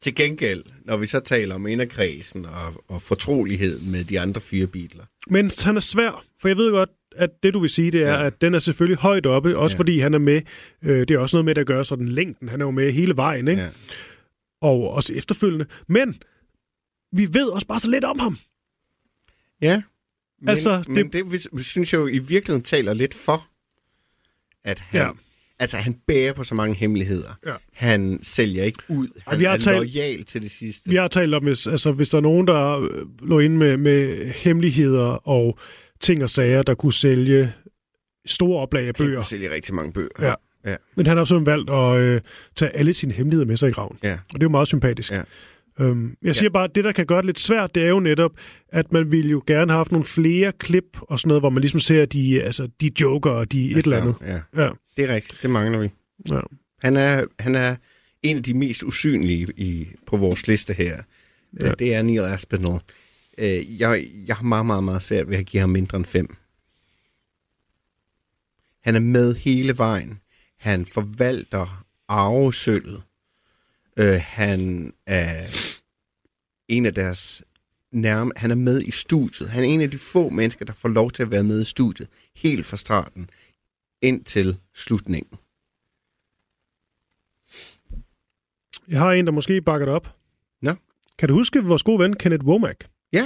[0.00, 4.66] Til gengæld, når vi så taler om inderkredsen og, og fortrolighed med de andre fire
[4.66, 5.04] biler.
[5.26, 8.12] Men han er svær, for jeg ved godt, at det du vil sige, det er,
[8.12, 8.26] Ja.
[8.26, 9.78] at den er selvfølgelig højt oppe, også Ja.
[9.78, 10.42] fordi han er med.
[10.82, 12.48] Øh, det er også noget med, der gør sådan længden.
[12.48, 13.62] Han er jo med hele vejen, ikke?
[13.62, 13.68] Ja.
[14.60, 15.66] Og også efterfølgende.
[15.88, 16.16] Men
[17.12, 18.38] vi ved også bare så lidt om ham.
[19.62, 19.82] Ja.
[20.40, 20.88] Men, Altså, det...
[20.88, 23.48] men det synes jeg jo i virkeligheden taler lidt for,
[24.64, 25.10] at han, ja.
[25.58, 27.38] Altså, han bærer på så mange hemmeligheder.
[27.46, 27.54] Ja.
[27.72, 29.08] Han sælger ikke ud.
[29.26, 30.90] Han vi har er talt- lojal til det sidste.
[30.90, 33.76] Vi har talt om, hvis, altså, hvis der er nogen, der øh, lå inde med,
[33.76, 35.58] med hemmeligheder og
[36.04, 37.52] ting og sager, der kunne sælge
[38.26, 39.18] store oplag af Han bøger.
[39.18, 40.08] kunne sælge rigtig mange bøger.
[40.20, 40.34] Ja.
[40.64, 40.76] ja.
[40.96, 42.20] Men han har simpelthen valgt at øh,
[42.56, 43.98] tage alle sine hemmeligheder med sig i graven.
[44.02, 44.12] Ja.
[44.12, 45.12] Og det er jo meget sympatisk.
[45.12, 45.22] Ja.
[45.80, 48.00] Øhm, jeg siger bare, at det, der kan gøre det lidt svært, det er jo
[48.00, 48.30] netop,
[48.68, 51.60] at man ville jo gerne have haft nogle flere klip og sådan noget, hvor man
[51.60, 54.14] ligesom ser de, altså, de joker og de et eller andet.
[54.26, 54.62] Ja.
[54.64, 54.70] Ja.
[54.96, 55.42] Det er rigtigt.
[55.42, 55.90] Det mangler vi.
[56.30, 56.40] Ja.
[56.82, 57.76] Han er, han er
[58.22, 60.96] en af de mest usynlige i, på vores liste her.
[61.60, 61.66] Ja.
[61.66, 61.72] Ja.
[61.78, 62.80] Det er Neil Aspinall.
[63.38, 66.36] Øh, Jeg, jeg har meget, meget, meget svært ved at give ham mindre end fem.
[68.80, 70.20] Han er med hele vejen.
[70.56, 73.02] Han forvalter arvesølvet.
[73.96, 75.46] Øh, han er
[76.68, 77.44] en af deres
[77.92, 78.32] nærme...
[78.36, 79.50] Han er med i studiet.
[79.50, 81.64] Han er en af de få mennesker, der får lov til at være med i
[81.64, 82.08] studiet.
[82.34, 83.30] Helt fra starten
[84.02, 85.38] indtil slutningen.
[88.88, 90.16] Jeg har en, der måske bakker det op.
[90.62, 90.74] Nå.
[91.18, 92.86] Kan du huske vores gode ven, Kenneth Womack?
[93.14, 93.24] Ja.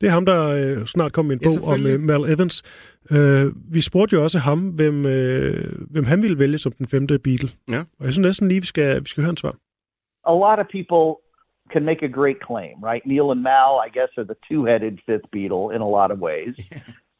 [0.00, 1.94] Det er ham, der øh, snart kom med en Ja, bog om selvfølgelig.
[1.94, 2.62] øh, Mal Evans.
[3.10, 7.18] Øh, vi spurgte jo også ham, hvem, øh, hvem han ville vælge som den femte
[7.18, 7.50] Beatle.
[7.68, 7.80] Ja.
[7.98, 9.54] Og jeg synes næsten lige, vi skal, vi skal høre en svar.
[10.26, 11.06] a lot of people
[11.72, 13.02] can make a great claim, right?
[13.06, 16.54] Neil and Mal, I guess, are the two-headed fifth Beatle in a lot of ways.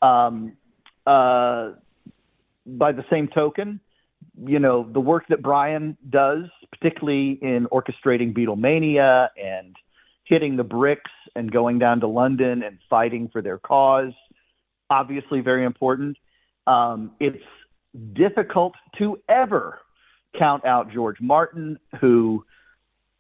[0.03, 0.37] Um,
[1.07, 1.63] uh,
[2.65, 3.81] by the same token,
[4.47, 9.77] you know, the work that Brian does, particularly in orchestrating Beatlemania and
[10.31, 14.13] hitting the bricks and going down to London and fighting for their cause,
[14.89, 16.17] obviously very important.
[16.69, 17.43] Um, it's
[18.13, 19.81] difficult to ever
[20.39, 22.45] count out George Martin, who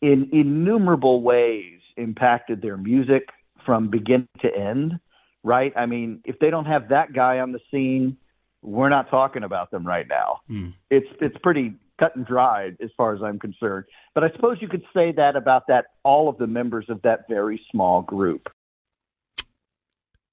[0.00, 3.28] in innumerable ways impacted their music
[3.66, 4.98] from beginning to end,
[5.42, 5.72] right?
[5.76, 8.16] I mean, if they don't have that guy on the scene,
[8.62, 10.42] we're not talking about them right now.
[10.90, 13.84] It's it's pretty cut and dried as far as I'm concerned.
[14.14, 17.18] But I suppose you could say that about that all of the members of that
[17.36, 18.44] very small group.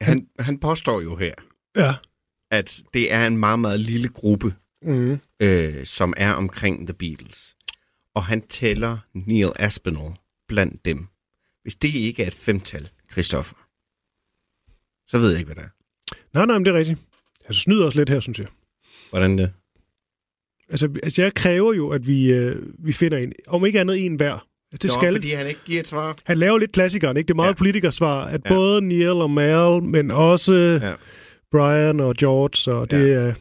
[0.01, 1.33] Han, han påstår jo her,
[1.75, 1.93] Ja.
[2.51, 4.47] at det er en meget, meget lille gruppe,
[4.81, 5.19] Mm.
[5.39, 7.55] øh, som er omkring The Beatles.
[8.15, 10.15] Og han tæller Neil Aspinall
[10.47, 11.07] blandt dem.
[11.61, 13.55] Hvis det ikke er et femtal, Christoffer,
[15.07, 15.73] så ved jeg ikke, hvad det er.
[16.33, 16.99] Nej, nej, men det er rigtigt.
[17.47, 18.47] Altså snyder os lidt her, synes jeg.
[19.09, 19.53] Hvordan det?
[20.69, 24.15] Altså, altså jeg kræver jo, at vi, øh, vi finder en, om ikke andet en
[24.15, 24.33] hver.
[24.71, 26.15] Altså, det Nå, skal, fordi han ikke giver et svar.
[26.23, 27.27] Han laver lidt klassikeren, ikke?
[27.27, 27.51] Det er meget Ja.
[27.51, 27.57] ja.
[27.57, 28.53] politikersvar, at Ja.
[28.53, 28.55] ja.
[28.55, 30.87] både Neil og Mal, men også Ja.
[30.87, 30.93] ja.
[31.51, 33.25] Brian og George, og det, Ja.
[33.25, 33.33] ja.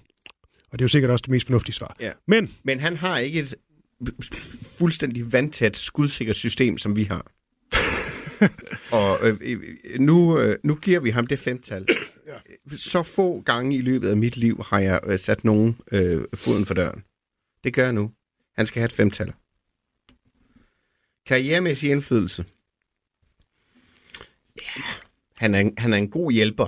[0.70, 1.96] og det er jo sikkert også det mest fornuftige svar.
[2.00, 2.10] Ja.
[2.28, 3.54] Men Men han har ikke et
[4.78, 7.26] fuldstændig vandtæt, skudsikkert system, som vi har.
[8.96, 9.58] og øh, øh,
[10.00, 11.86] nu, øh, nu giver vi ham det femtal.
[12.76, 16.66] Så få gange i løbet af mit liv har jeg øh, sat nogen øh, foden
[16.66, 17.02] for døren.
[17.66, 18.12] Det gør jeg nu.
[18.56, 19.32] Han skal have et femtal.
[21.26, 22.44] Karrieremæssig indflydelse.
[24.56, 24.82] Ja,
[25.36, 26.66] han er, han er en god hjælper.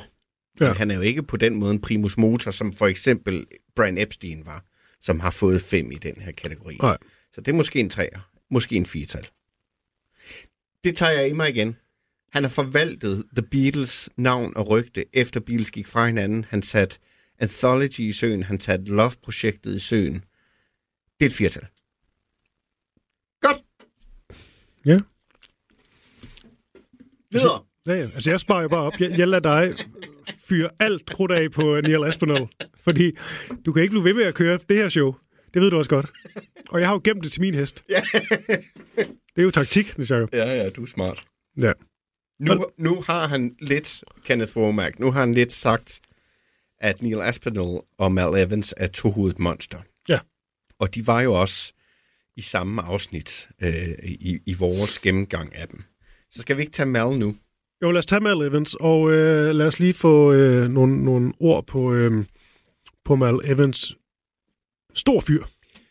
[0.60, 0.66] Ja.
[0.66, 0.72] Ja.
[0.72, 4.46] Han er jo ikke på den måde en primus motor, som for eksempel Brian Epstein
[4.46, 4.64] var,
[5.00, 6.76] som har fået fem i den her kategori.
[6.82, 6.98] Nej.
[7.32, 9.28] Så det er måske en træer, måske en firetal.
[10.84, 11.76] Det tager jeg i mig igen.
[12.32, 16.44] Han har forvaltet The Beatles navn og rygte, efter Beatles gik fra hinanden.
[16.48, 16.98] Han satte
[17.38, 20.24] Anthology i søen, han satte Love-projektet i søen.
[21.20, 21.66] Det er et firtal.
[23.40, 23.56] Godt.
[24.84, 24.98] Ja.
[27.30, 27.64] Videre.
[27.86, 28.10] ja, ja.
[28.14, 28.92] altså jeg sparer jo bare op.
[29.00, 29.86] Jeg, jeg lader dig
[30.48, 32.48] fyre alt krudt af på Neil Aspinall.
[32.80, 33.12] Fordi
[33.66, 35.14] du kan ikke blive ved med at køre det her show.
[35.54, 36.12] Det ved du også godt.
[36.68, 37.84] Og jeg har jo gemt det til min hest.
[37.88, 38.02] Ja.
[39.36, 40.34] Det er jo taktik, Niels Jacob.
[40.34, 41.22] Ja, ja, du er smart.
[41.62, 41.72] Ja.
[42.40, 46.00] Nu, nu har han lidt, Kenneth Womack, nu har han lidt sagt,
[46.78, 49.78] at Neil Aspinall og Mal Evans er tohovedet monster.
[50.78, 51.72] Og de var jo også
[52.36, 55.82] i samme afsnit øh, i, i vores gennemgang af dem.
[56.30, 57.36] Så skal vi ikke tage Mal nu.
[57.82, 61.32] Jo, lad os tage Mal Evans, og øh, lad os lige få øh, nogle, nogle
[61.40, 62.24] ord på, øh,
[63.04, 63.96] på Mal Evans.
[64.94, 65.42] Stor fyr.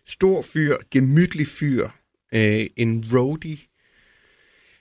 [0.07, 1.89] Stor fyr, gemytlig fyr,
[2.33, 3.57] øh, en roadie.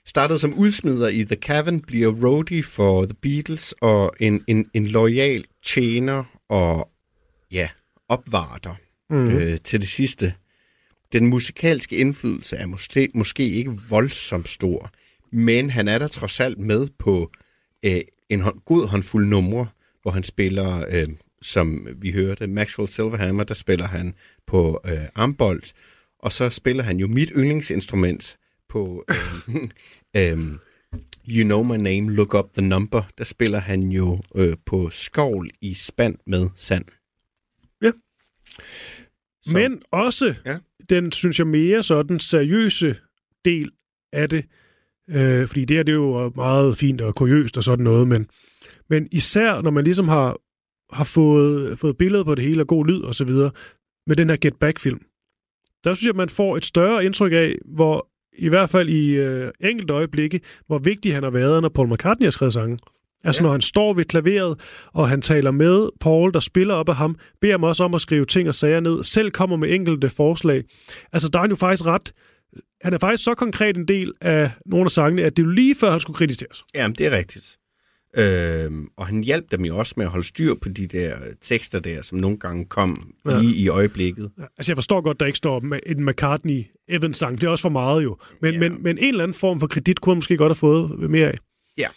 [0.05, 4.87] Startede som udsmider i The Cavern, bliver roadie for The Beatles, og en, en, en
[4.87, 6.89] lojal tjener og
[7.51, 7.69] ja,
[8.09, 8.75] opvarter
[9.09, 9.29] mm.
[9.29, 10.33] øh, til det sidste.
[11.13, 14.91] Den musikalske indflydelse er måske, måske ikke voldsomt stor,
[15.31, 17.31] men han er der trods alt med på
[17.83, 19.67] øh, en hånd, god håndfuld numre,
[20.01, 21.07] hvor han spiller, øh,
[21.41, 24.13] som vi hørte, Maxwell Silverhammer, der spiller han
[24.47, 25.61] på øh, armbold,
[26.19, 28.37] og så spiller han jo mit yndlingsinstrument
[28.69, 29.55] på øh,
[30.33, 30.37] øh,
[31.29, 35.49] You Know My Name, Look Up The Number, der spiller han jo øh, på skovl
[35.61, 36.85] i spand med sand.
[37.81, 37.91] Ja.
[39.47, 40.57] Så- Men også Ja.
[40.89, 42.95] den, synes jeg, mere sådan seriøse
[43.45, 43.71] del
[44.13, 44.45] af det.
[45.09, 48.27] Øh, fordi det her, det er jo meget fint og kuriøst og sådan noget, men,
[48.89, 50.37] men især når man ligesom har,
[50.95, 53.51] har fået, fået billeder på det hele og god lyd og så videre,
[54.07, 54.99] med den her Get Back-film,
[55.83, 58.07] der synes jeg, man får et større indtryk af, hvor
[58.37, 62.25] i hvert fald i øh, enkelte øjeblikke, hvor vigtig han har været, når Paul McCartney
[62.25, 62.77] har skrevet sange.
[63.27, 63.43] Altså Ja.
[63.43, 64.59] når han står ved klaveret,
[64.93, 68.01] og han taler med Paul, der spiller op af ham, beder ham også om at
[68.01, 70.63] skrive ting og sager ned, selv kommer med enkelte forslag.
[71.13, 72.11] Altså der er han jo faktisk ret...
[72.81, 75.51] Han er faktisk så konkret en del af nogle af sangene, at det er jo
[75.51, 76.63] lige før, han skulle kritiseres.
[76.75, 77.57] Jamen, det er rigtigt.
[78.17, 81.79] Øhm, og han hjalp dem jo også med at holde styr på de der tekster
[81.79, 83.39] der, som nogle gange kom Ja.
[83.39, 84.31] lige i øjeblikket.
[84.37, 87.31] Ja, Altså, jeg forstår godt, der ikke står en McCartney-Evans-sang.
[87.41, 88.17] Det er også for meget jo.
[88.41, 88.59] Men, Ja.
[88.59, 91.27] men, men en eller anden form for kredit kunne han måske godt have fået mere
[91.27, 91.33] af.
[91.77, 91.87] Ja.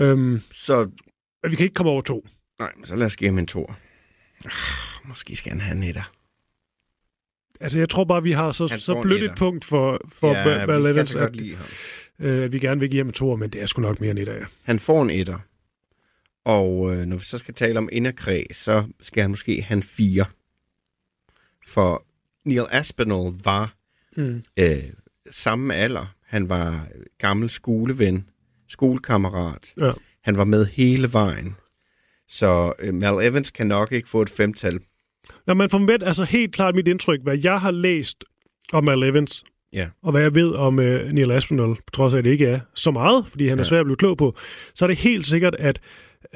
[0.00, 0.90] Øhm, Så,
[1.50, 2.26] vi kan ikke komme over to.
[2.58, 3.78] nej, så lad os give ham en tor.
[4.44, 6.12] Ah, måske skal han have en etter.
[7.60, 9.36] Altså, jeg tror bare, vi har så, Han så blødt et etter.
[9.36, 12.58] punkt for, for ja, Bal- Bal vi kan Evans, så godt at, øh, at vi
[12.58, 14.42] gerne vil give ham en to, men det er sgu nok mere end et af.
[14.62, 15.38] Han får en etter.
[16.44, 19.82] Og øh, når vi så skal tale om inderkreds, så skal han måske have en
[19.82, 20.24] fire.
[21.66, 22.06] For
[22.44, 23.74] Neil Aspinall var
[24.16, 24.42] Mm.
[24.56, 24.78] øh,
[25.30, 26.14] samme alder.
[26.26, 28.28] Han var gammel skoleven,
[28.70, 29.74] skolekammerat.
[29.80, 29.92] Ja.
[30.22, 31.54] Han var med hele vejen.
[32.28, 34.78] Så øh, Mal Evans kan nok ikke få et femtal.
[35.46, 38.24] Når man med, altså helt klart mit indtryk, hvad jeg har læst
[38.72, 39.88] om Al Evans, Ja.
[40.02, 42.60] og hvad jeg ved om øh, Neil Aspinall, på trods af, at det ikke er
[42.74, 43.68] så meget, fordi han er Ja.
[43.68, 44.34] svær at blive klog på,
[44.74, 45.80] så er det helt sikkert, at,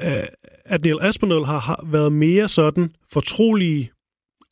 [0.01, 0.23] øh,
[0.65, 3.91] at Neil Aspinall har, har været mere sådan fortrolige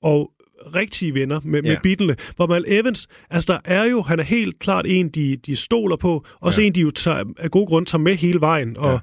[0.01, 0.31] og
[0.75, 1.79] rigtige venner med, med Ja.
[1.83, 2.15] Beatlene.
[2.35, 5.95] Hvor Mal Evans, altså der er jo, han er helt klart en, de, de stoler
[5.95, 6.67] på, også Ja.
[6.67, 8.77] en, de jo tager, af gode grunde tager med hele vejen.
[8.77, 8.99] Og, Ja.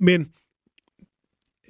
[0.00, 0.28] Men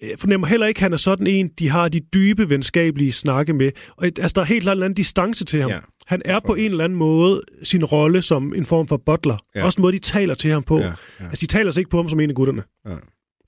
[0.03, 3.53] jeg fornemmer heller ikke, at han er sådan en, de har de dybe venskabelige snakke
[3.53, 3.71] med.
[3.97, 5.71] Og altså, der er helt klart en anden distance til ham.
[5.71, 9.37] Ja, han er på en eller anden måde sin rolle som en form for butler.
[9.55, 9.65] Ja.
[9.65, 10.79] Også en måde, de taler til ham på.
[10.79, 10.93] Ja, ja.
[11.21, 12.63] Altså, de taler altså ikke på ham som en af gutterne.
[12.87, 12.95] Ja.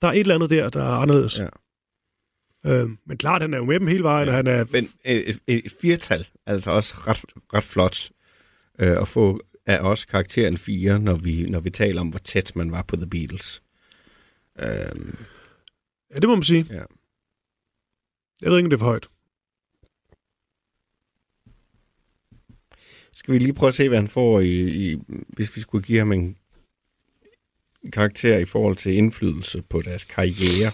[0.03, 1.39] Der er et eller andet der, der er anderledes.
[1.39, 1.47] Ja.
[2.66, 4.31] Øhm, men klart, han er jo med dem hele vejen, Ja.
[4.33, 4.64] og han er...
[4.71, 8.11] Men øh, et, et, et firtal, altså også ret, ret flot
[8.79, 12.53] øh, at få af os karakteren 4, når vi, når vi taler om, hvor tæt
[12.57, 13.62] man var på The Beatles.
[14.59, 15.16] Øhm,
[16.11, 16.66] Ja, det må man sige.
[16.71, 16.83] Ja.
[18.42, 19.09] Jeg ved ikke, om det er for højt.
[23.12, 24.97] skal vi lige prøve at se, hvad han får, i, i,
[25.29, 26.37] hvis vi skulle give ham en
[27.92, 30.73] karakter i forhold til indflydelse på deres karriere.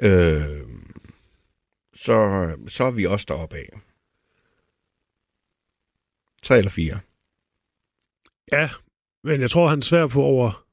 [0.00, 0.42] Øh,
[1.94, 3.68] så, så er vi også deroppe af.
[6.42, 6.98] 3 eller 4.
[8.52, 8.70] Ja,
[9.24, 10.66] men jeg tror, han er svær på over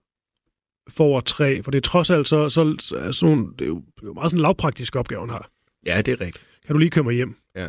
[0.89, 3.83] for over tre, for det er trods alt så, så, så sådan, det er jo,
[4.01, 5.49] det er meget sådan en lavpraktisk opgave, han har.
[5.85, 6.59] Ja, det er rigtigt.
[6.65, 7.35] Kan du lige køre mig hjem?
[7.55, 7.67] Ja.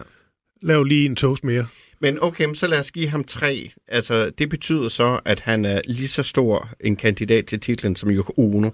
[0.63, 1.67] Lav lige en toast mere.
[2.01, 3.71] Men okay, så lad os give ham tre.
[3.89, 8.11] Altså, det betyder så, at han er lige så stor en kandidat til titlen som
[8.11, 8.71] Yoko Ono.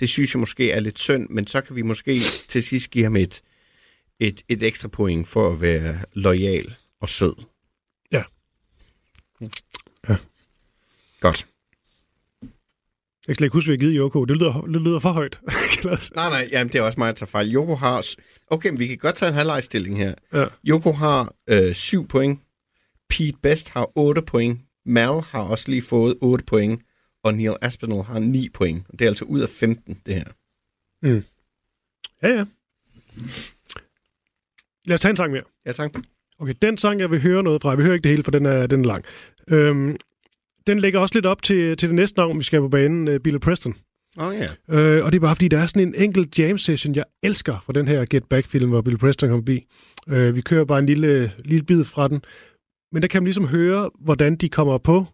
[0.00, 3.04] Det synes jeg måske er lidt synd, men så kan vi måske til sidst give
[3.04, 3.42] ham et,
[4.20, 7.34] et, et ekstra point for at være lojal og sød.
[8.12, 8.22] Ja.
[10.08, 10.16] Ja.
[11.20, 11.46] Godt.
[13.26, 14.24] Jeg kan slet ikke huske, hvad jeg givet Joko.
[14.24, 15.40] Det lyder, det lyder for højt.
[16.14, 17.54] Nej, nej, jamen, det er også mig, der tager fejl.
[17.54, 18.06] Yoko har...
[18.46, 20.14] Okay, men vi kan godt tage en halvlejsstilling her.
[20.32, 20.46] ja.
[20.66, 22.40] Yoko har øh, 7 point.
[23.08, 24.60] Pete Best har 8 point.
[24.86, 26.82] Mal har også lige fået 8 point.
[27.26, 28.86] Og Neil Aspinall har 9 point.
[28.92, 30.24] Det er altså ud af 15, det her.
[32.22, 32.44] Ja, ja.
[34.84, 35.42] Lad os tage en sang mere.
[35.66, 35.90] Ja, tak.
[36.38, 38.30] Okay, den sang, jeg vil høre noget fra, jeg vil høre ikke det hele, for
[38.30, 39.04] den er, den er lang.
[39.48, 39.96] Øhm,
[40.66, 43.16] den lægger også lidt op til, til det næste navn, vi skal på banen, uh,
[43.16, 43.74] Billy Preston.
[44.18, 44.76] Oh, ja.
[44.76, 47.62] Øh, og det er bare, fordi der er sådan en enkelt jam session, jeg elsker
[47.66, 49.66] fra den her Get Back-film, hvor Billy Preston kommer forbi.
[50.08, 52.22] Øh, vi kører bare en lille, lille bid fra den.
[52.92, 55.06] Men der kan man ligesom høre, hvordan de kommer på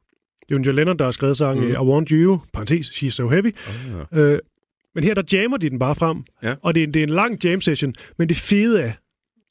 [0.48, 1.70] Det er jo John Lennon, der har skrevet sangen Mm.
[1.70, 3.54] I Want You, parentes, She's So Heavy.
[4.12, 4.38] Oh, Øh,
[4.94, 6.54] men her der jammer de den bare frem, Ja.
[6.62, 8.92] og det er, det er en lang jam session, men det fede er,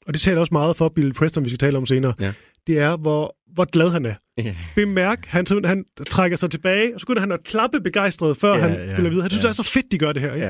[0.06, 2.32] og det taler også meget for Bill Preston, vi skal tale om senere, Ja.
[2.66, 4.14] det er, hvor, hvor glad han er.
[4.38, 4.54] ja.
[4.74, 8.60] Bemærk, han, han trækker sig tilbage, og så begynder han at klappe begejstret, før Ja,
[8.60, 9.22] han ja, spiller videre.
[9.22, 9.48] Han synes, ja.
[9.48, 10.34] det er så fedt, de gør det her.
[10.34, 10.46] Ikke?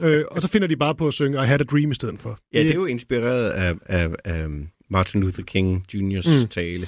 [0.00, 0.06] Ja.
[0.08, 2.20] øh, og så finder de bare på at synge I Had a Dream i stedet
[2.20, 2.38] for.
[2.54, 4.46] ja, det er jo inspireret af, af, af
[4.90, 6.48] Martin Luther King Jr.'s Mm.
[6.48, 6.86] tale.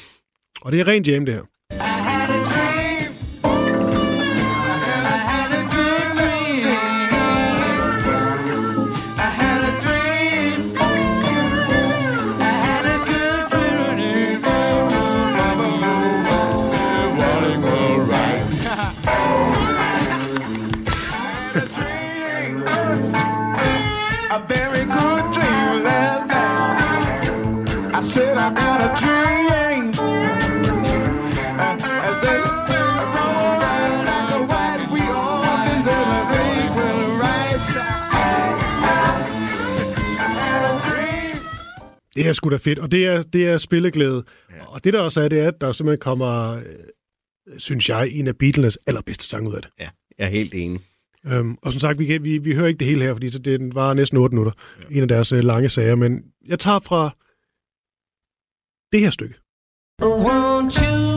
[0.63, 1.43] Og det er ren jam, det her.
[1.71, 2.78] A
[42.19, 44.25] Det er sgu da fedt, og det er, det er spilleglæde.
[44.51, 44.65] Ja.
[44.67, 46.63] Og det der også er, det er, at der simpelthen kommer, øh,
[47.59, 49.71] synes jeg, en af Beatles allerbedste sang ud af det.
[49.81, 49.89] Ja,
[50.19, 50.81] jeg er helt enig.
[51.27, 53.39] Øhm, og som sagt, vi, kan, vi, vi hører ikke det hele her, fordi så
[53.39, 54.53] det var næsten 8 minutter,
[54.91, 54.97] ja.
[54.97, 55.95] en af deres øh, lange sager.
[55.95, 57.17] Men jeg tager fra
[58.93, 59.35] det her stykke.
[60.03, 61.08] Want you,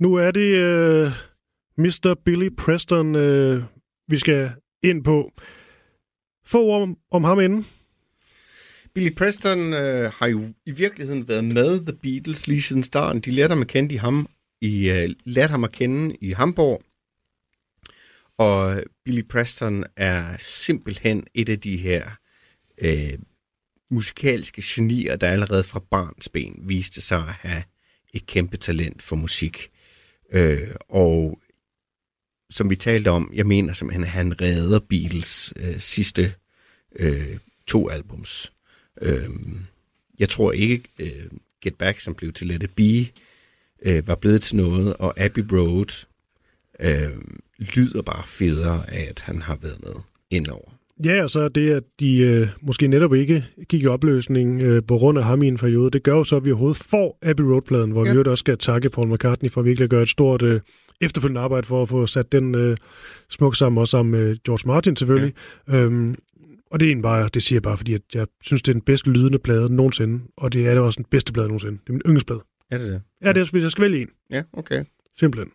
[0.00, 1.12] nu er det øh,
[1.78, 2.14] Mr.
[2.24, 3.62] Billy Preston, øh,
[4.08, 5.32] vi skal ind på.
[6.46, 7.66] Få ord om, om ham inden.
[8.94, 13.20] Billy Preston øh, har jo i virkeligheden været med The Beatles lige siden starten.
[13.20, 14.28] De lærte ham at kende i ham
[14.60, 16.82] i øh, lærte ham at kende i Hamburg.
[18.38, 22.10] Og Billy Preston er simpelthen et af de her
[22.82, 23.18] øh,
[23.90, 27.62] musikalske genier, der allerede fra barns ben viste sig at have
[28.14, 29.70] et kæmpe talent for musik.
[30.32, 31.38] Øh, og
[32.50, 36.34] som vi talte om, jeg mener simpelthen, at han redder Beatles øh, sidste
[36.96, 38.52] øh, to albums.
[39.02, 39.30] Øh,
[40.18, 43.06] jeg tror ikke, øh, Get Back, som blev til Let It Be,
[43.82, 46.06] øh, var blevet til noget, og Abbey Road
[46.80, 47.22] øh,
[47.58, 49.94] lyder bare federe af, at han har været med
[50.30, 50.77] indover.
[51.04, 54.96] Ja, og så det, at de øh, måske netop ikke gik i opløsning øh, på
[54.96, 55.90] grund af ham i en periode.
[55.90, 58.10] Det gør jo så, at vi overhovedet får Abbey Road-pladen, hvor ja.
[58.10, 58.16] Ja.
[58.16, 60.60] vi jo også skal takke Paul McCartney for virkelig at gøre et stort øh,
[61.00, 62.76] efterfølgende arbejde for at få sat den øh,
[63.30, 65.34] smuk sammen, også sammen med George Martin selvfølgelig.
[65.68, 65.76] Ja.
[65.76, 66.16] Øhm,
[66.70, 68.74] og det er egentlig bare, det siger jeg bare, fordi at jeg synes, det er
[68.74, 71.78] den bedste lydende plade nogensinde, og det er det også den bedste plade nogensinde.
[71.82, 72.40] Det er min yndlingsplade.
[72.70, 73.02] Er det det?
[73.24, 74.08] Ja, det er, hvis jeg skal vælge en.
[74.32, 74.84] Ja, okay.
[75.18, 75.50] Simpelthen.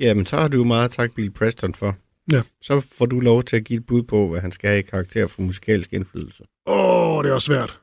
[0.00, 1.96] Jamen, så har du jo meget at takke Bill Preston for.
[2.32, 2.42] Ja.
[2.62, 4.82] Så får du lov til at give et bud på, hvad han skal have i
[4.82, 6.44] karakter for musikalsk indflydelse.
[6.66, 7.80] Åh, det er også svært.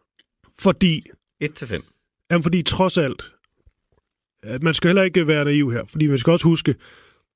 [0.59, 1.03] Fordi
[1.41, 1.83] 1 til 5.
[2.31, 3.23] Jamen, fordi trods alt,
[4.43, 6.75] at man skal heller ikke være naiv her, fordi man skal også huske,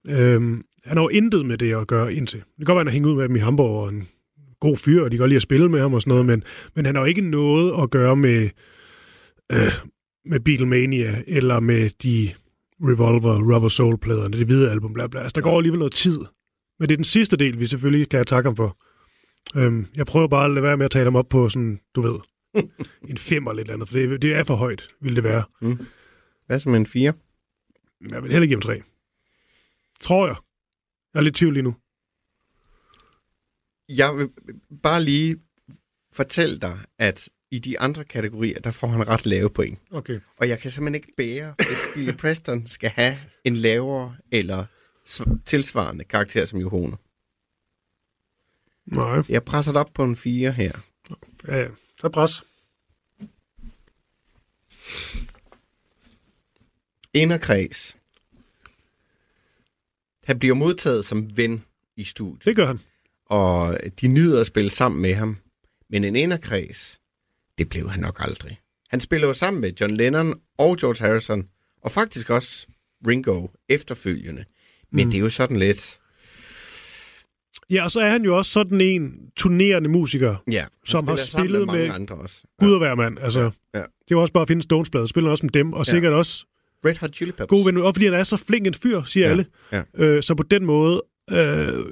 [0.08, 2.40] øhm, han har jo intet med det at gøre indtil.
[2.40, 4.08] Det kan godt være, at han hænger ud med dem i Hamburg, og en
[4.60, 6.44] god fyr, og de kan godt lide at spille med ham og sådan noget, men,
[6.76, 8.50] men han har jo ikke noget at gøre med,
[9.52, 9.72] øh,
[10.26, 12.34] med Beatlemania, eller med de
[12.82, 15.20] Revolver, Rubber Soul-pladerne, det hvide album, bla bla.
[15.22, 16.20] Altså, der går alligevel noget tid.
[16.80, 18.78] Men det er den sidste del, vi selvfølgelig kan takke ham for.
[19.56, 22.02] Øhm, jeg prøver bare at lade være med at tale ham op på sådan, du
[22.02, 22.20] ved,
[23.12, 25.44] en fem eller et eller andet, for det, det er for højt, vil det være.
[26.46, 27.14] Hvad så med en 4?
[28.12, 28.82] Jeg vil heller give ham tre.
[30.02, 30.36] Tror jeg.
[31.14, 31.76] Jeg er lidt tvivl lige nu.
[33.90, 34.30] Jeg vil
[34.84, 35.38] bare lige
[36.14, 39.80] fortælle dig, at i de andre kategorier, der får han ret lave point.
[39.92, 40.20] Okay.
[40.38, 44.66] Og jeg kan simpelthen ikke bære, hvis Billy Preston skal have en lavere eller
[45.46, 46.96] tilsvarende karakter som Johono.
[48.86, 49.22] Nej.
[49.30, 50.72] Jeg presser det op på en 4 her.
[51.48, 51.68] Ja, ja.
[52.02, 52.44] Så pres.
[57.14, 57.98] Inderkreds.
[60.24, 61.64] Han bliver modtaget som ven
[61.96, 62.80] i studiet, Det gør han.
[63.26, 65.38] og de nyder at spille sammen med ham.
[65.90, 67.00] Men en inderkreds,
[67.58, 68.60] det blev han nok aldrig.
[68.90, 71.50] Han spiller jo sammen med John Lennon og George Harrison,
[71.82, 72.68] og faktisk også
[73.08, 74.46] Ringo efterfølgende.
[74.92, 75.12] Men mm.
[75.12, 76.00] det er jo sådan lidt...
[77.70, 80.36] Ja, og så er han jo også sådan en turnerende musiker.
[80.52, 82.44] Ja, Som har spillet mange med- andre også.
[82.60, 83.18] Gud og hver mand.
[83.20, 83.78] Altså, Ja.
[83.80, 85.10] det er jo også bare at finde Stones-bladet.
[85.10, 85.92] Spiller også med dem, og Ja.
[85.92, 86.46] sikkert også
[86.86, 87.48] Red Hot Chili Peppers.
[87.48, 87.82] gode venner.
[87.84, 89.46] Og fordi han er så flink en fyr, siger Ja, alle.
[89.72, 89.84] ja.
[89.98, 91.84] Øh, så på den måde, øh,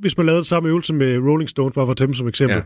[0.00, 2.28] hvis man lavede den samme øvelse med Rolling Stones, bare for at tage dem som
[2.28, 2.62] eksempel, Ja.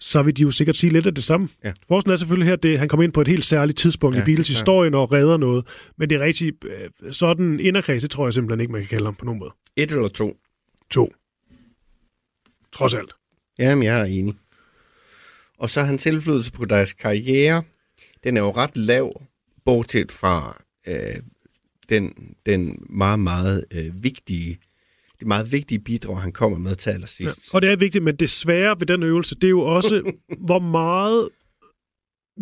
[0.00, 1.48] Så vil de jo sikkert sige lidt af det samme.
[1.64, 1.72] Ja.
[1.88, 4.34] Forskellen er selvfølgelig her, at han kommer ind på et helt særligt tidspunkt Ja, i
[4.34, 4.48] klart.
[4.48, 5.66] historien og redder noget.
[5.96, 9.04] Men det er rigtig øh, sådan inderkreds, det tror jeg simpelthen ikke, man kan kalde
[9.04, 9.50] ham på nogen måde.
[9.76, 10.36] Et eller to.
[10.90, 11.12] To.
[12.72, 13.12] Trods alt.
[13.58, 14.34] Jamen, jeg er enig.
[15.58, 17.62] Og så hans indflydelse på deres karriere,
[18.24, 19.22] den er jo ret lav,
[19.64, 21.14] bortset fra øh,
[21.88, 22.12] den,
[22.46, 24.58] den meget, meget øh, vigtige,
[25.20, 26.94] det meget vigtige bidrag, han kommer med til Ja.
[26.94, 27.54] allersidst.
[27.54, 30.12] Og det er vigtigt, men det svære ved den øvelse, det er jo også,
[30.46, 31.28] hvor meget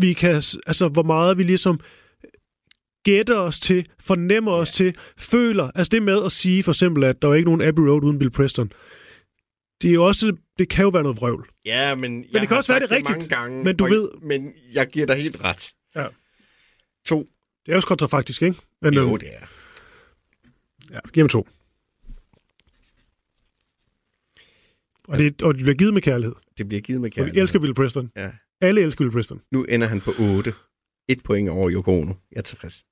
[0.00, 0.34] vi kan,
[0.66, 1.80] altså hvor meget vi ligesom
[3.04, 5.70] gætter os til, fornemmer os til, føler.
[5.74, 8.18] Altså det med at sige for eksempel, at der er ikke nogen Abbey Road uden
[8.18, 8.72] Bill Preston.
[9.82, 11.48] Det er jo også, det kan jo være noget vrøvl.
[11.64, 14.52] Ja, men, jeg det kan også være, det rigtigt, mange gange, men du ved- Men
[14.72, 15.72] jeg giver dig helt ret.
[15.96, 16.06] Ja.
[17.06, 17.26] To.
[17.66, 18.56] Det er også kontrafaktisk, ikke?
[18.82, 19.46] Men, Jo, øhm, det er.
[20.92, 21.48] Ja, giv ham to.
[25.08, 26.34] Og det, og det bliver givet med kærlighed.
[26.58, 27.34] Det bliver givet med Og kærlighed.
[27.34, 28.12] vi elsker Bill Preston.
[28.16, 28.30] Ja.
[28.60, 29.40] Alle elsker Bill Preston.
[29.50, 30.54] Nu ender han på 8.
[31.08, 32.14] Et point over Yoko Ono.
[32.32, 32.74] Jeg er tilfreds.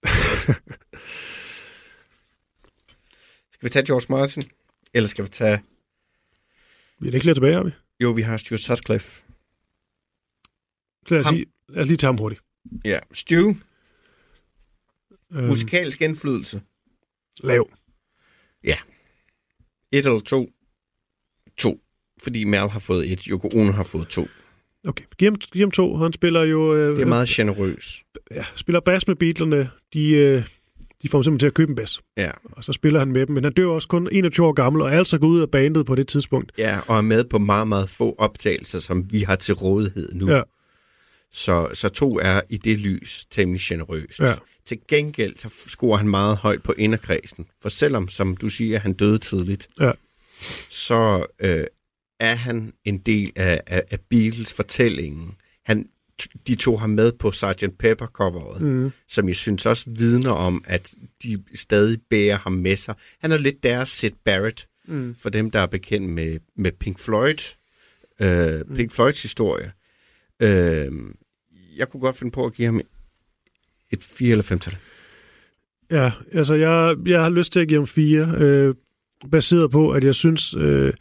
[3.53, 4.43] skal vi tage George Martin?
[4.95, 5.63] Eller skal vi tage...
[6.99, 7.71] Vi er ikke flere tilbage, har vi?
[8.01, 9.25] Jo, vi har Stuart Sutcliffe.
[11.07, 11.35] Så lad os, Ham.
[11.35, 12.43] lige, lad os lige tage ham hurtigt.
[12.85, 12.99] Ja.
[13.13, 13.55] Stu,
[15.33, 16.63] Øhm, musikalsk indflydelse.
[17.43, 17.71] lav.
[18.65, 18.79] Et
[19.93, 20.51] eller to.
[21.57, 21.84] To.
[22.23, 24.29] Fordi Mal har fået et, Yoko Ono har fået to.
[24.89, 25.97] Okay, giv ham, giv ham to.
[25.97, 26.75] Han spiller jo...
[26.75, 28.03] Øh, Det er meget generøs.
[28.31, 29.71] ja, spiller bas med Beatlerne.
[29.95, 30.43] De, øh,
[31.03, 32.01] de får ham simpelthen til at købe en bas.
[32.17, 32.31] Ja.
[32.43, 33.35] Og så spiller han med dem.
[33.35, 35.87] Men han dør også kun 21 år gammel, og er altså gået ud af bandet
[35.87, 36.53] på det tidspunkt.
[36.59, 40.31] Ja, og er med på meget, meget få optagelser, som vi har til rådighed nu.
[40.33, 40.43] Ja.
[41.33, 44.21] Så, så to er i det lys temmelig generøst.
[44.21, 44.35] Ja.
[44.67, 47.47] Til gengæld så scorer han meget højt på inderkredsen.
[47.63, 49.93] For selvom, som du siger, han døde tidligt, Ja.
[50.71, 51.65] så øh,
[52.25, 55.31] er han en del af, af, af Beatles fortællingen.
[55.65, 55.89] Han,
[56.47, 57.65] de tog ham med på Sgt.
[57.79, 58.93] Pepper-coveret, Mm.
[59.09, 62.95] som jeg synes også vidner om, at de stadig bærer ham med sig.
[63.21, 65.17] Han er lidt deres Sid Barrett, Mm.
[65.19, 67.55] for dem, der er bekendt med, med Pink Floyd,
[68.21, 69.73] øh, Pink Floyds historie.
[70.43, 70.93] Øh,
[71.77, 72.81] jeg kunne godt finde på at give ham
[73.91, 74.77] et 4 eller 5 tal.
[75.91, 78.75] Ja, altså jeg, jeg har lyst til at give ham fire, øh,
[79.31, 80.93] baseret på, at jeg synes, øh,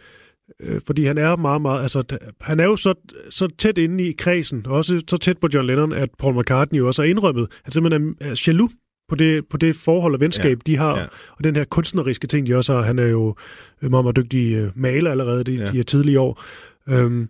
[0.60, 2.04] øh, fordi han er meget, meget, altså
[2.42, 2.94] han er jo så,
[3.30, 6.88] så tæt inde i kredsen, også så tæt på John Lennon, at Paul McCartney jo
[6.88, 8.72] også har indrømmet, at han simpelthen er, er jaloux
[9.10, 11.06] på det, på det forhold og venskab, Ja, de har, ja.
[11.38, 12.82] og den her kunstneriske ting, de også har.
[12.82, 13.36] Han er jo
[13.82, 15.66] øh, meget, meget dygtig øh, maler allerede de, ja.
[15.66, 16.44] de her tidlige år.
[16.90, 17.30] Øhm,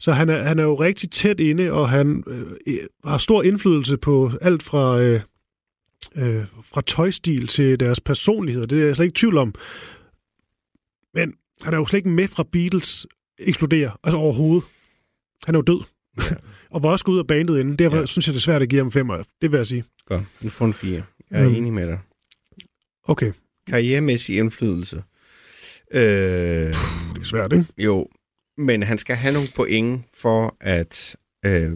[0.00, 3.96] så han er, han er jo rigtig tæt inde, og han øh, har stor indflydelse
[3.96, 5.00] på alt fra...
[5.00, 5.20] Øh,
[6.16, 6.44] øh,
[6.74, 8.66] fra tøjstil til deres personlighed.
[8.66, 9.54] Det er jeg slet ikke i tvivl om.
[11.14, 11.34] Men
[11.64, 13.06] han er jo slet ikke med fra Beatles
[13.38, 14.64] eksploderer, altså overhovedet.
[15.46, 15.80] Han er jo død.
[16.18, 16.34] Ja.
[16.74, 17.76] og var også gået ud af bandet inden.
[17.78, 18.06] Derfor Ja.
[18.06, 19.22] synes jeg, det er svært at give ham femmer.
[19.42, 19.84] Det vil jeg sige.
[20.06, 21.02] Godt, du får en 4.
[21.30, 21.54] Jeg er Øhm.
[21.54, 21.98] enig med dig.
[23.04, 23.32] Okay,
[23.66, 25.02] Karrieremæssig indflydelse.
[25.90, 27.66] Øh, det er svært, ikke?
[27.78, 28.08] jo,
[28.58, 31.70] men han skal have nogle point for at, øh,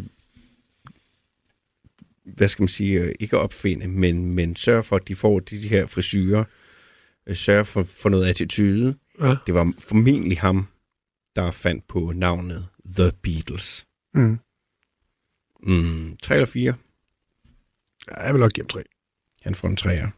[2.24, 5.62] hvad skal man sige, øh, ikke opfinde, men, men sørge for, at de får de,
[5.62, 6.44] de her frisyrer,
[7.26, 8.96] øh, sørge for, for noget attitude.
[9.20, 9.36] Ja.
[9.46, 10.66] Det var formentlig ham,
[11.36, 13.86] der fandt på navnet The Beatles.
[14.14, 14.38] Mm.
[15.62, 16.74] Mm, 3 eller 4?
[18.10, 18.82] Ja, jeg vil nok give ham tre.
[19.42, 20.10] Han får en 3'er.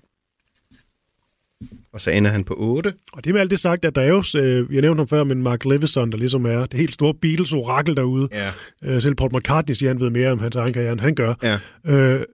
[1.92, 2.94] Og så ender han på 8.
[3.12, 5.24] Og det med alt det sagt, at der er jo, øh, jeg nævnte ham før,
[5.24, 8.28] men Mark Levison, der ligesom er det helt store Beatles-orakel derude.
[8.32, 8.52] Ja.
[8.82, 11.34] Øh, selv Paul McCartney siger, han ved mere om hans egen karriere, end han gør.
[11.42, 11.60] Ja.
[11.86, 12.24] Øh,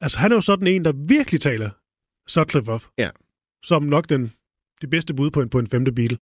[0.00, 1.70] altså, han er jo sådan en, der virkelig taler
[2.26, 2.84] Sutcliffe op.
[2.98, 3.10] Ja.
[3.62, 4.32] Som nok den,
[4.80, 6.18] det bedste bud på en, på en femte Beatle.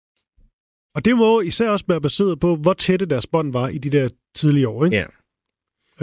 [0.95, 3.89] Og det må især også være baseret på, hvor tætte deres bånd var i de
[3.89, 4.97] der tidlige år, ikke?
[4.97, 5.05] Ja.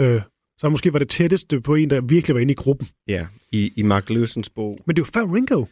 [0.03, 0.21] Øh,
[0.57, 2.87] så måske var det tætteste på en, der virkelig var inde i gruppen.
[3.07, 4.79] Ja, i, i Mark Lewisons bog.
[4.87, 5.65] Men det er jo før Ringo.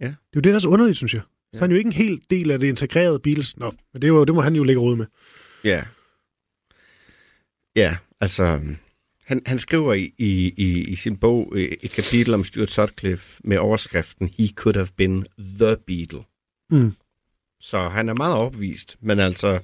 [0.00, 0.06] Ja.
[0.06, 1.22] Det er jo det, der er så underligt, synes jeg.
[1.22, 1.58] Så Ja.
[1.58, 3.56] han er jo ikke en hel del af det integrerede Beatles.
[3.56, 5.06] Nå, men det, er jo, det må han jo lægge råd med.
[5.64, 5.84] Ja.
[7.76, 8.60] Ja, altså...
[9.26, 13.40] Han, han skriver i, i, i, i sin bog øh, et kapitel om Stuart Sutcliffe
[13.44, 15.26] med overskriften He could have been
[15.58, 16.20] the Beatle.
[16.70, 16.92] Mm.
[17.60, 19.58] Så han er meget overbevist, men altså...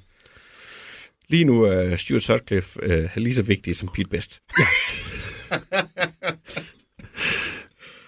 [1.29, 4.41] Lige nu er Stuart Sutcliffe øh, lige så vigtig som Pete Best.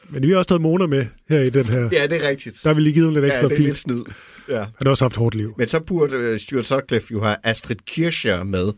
[0.09, 1.88] Men vi har også taget Mona med her i den her.
[1.92, 2.61] Ja, det er rigtigt.
[2.62, 4.05] Der har vi lige givet lidt Ja, ekstra det er lidt snyd.
[4.48, 4.59] Ja.
[4.59, 5.55] Han har også haft hårdt liv.
[5.59, 8.72] Men så burde øh, Stuart Sutcliffe jo have Astrid Kircher med,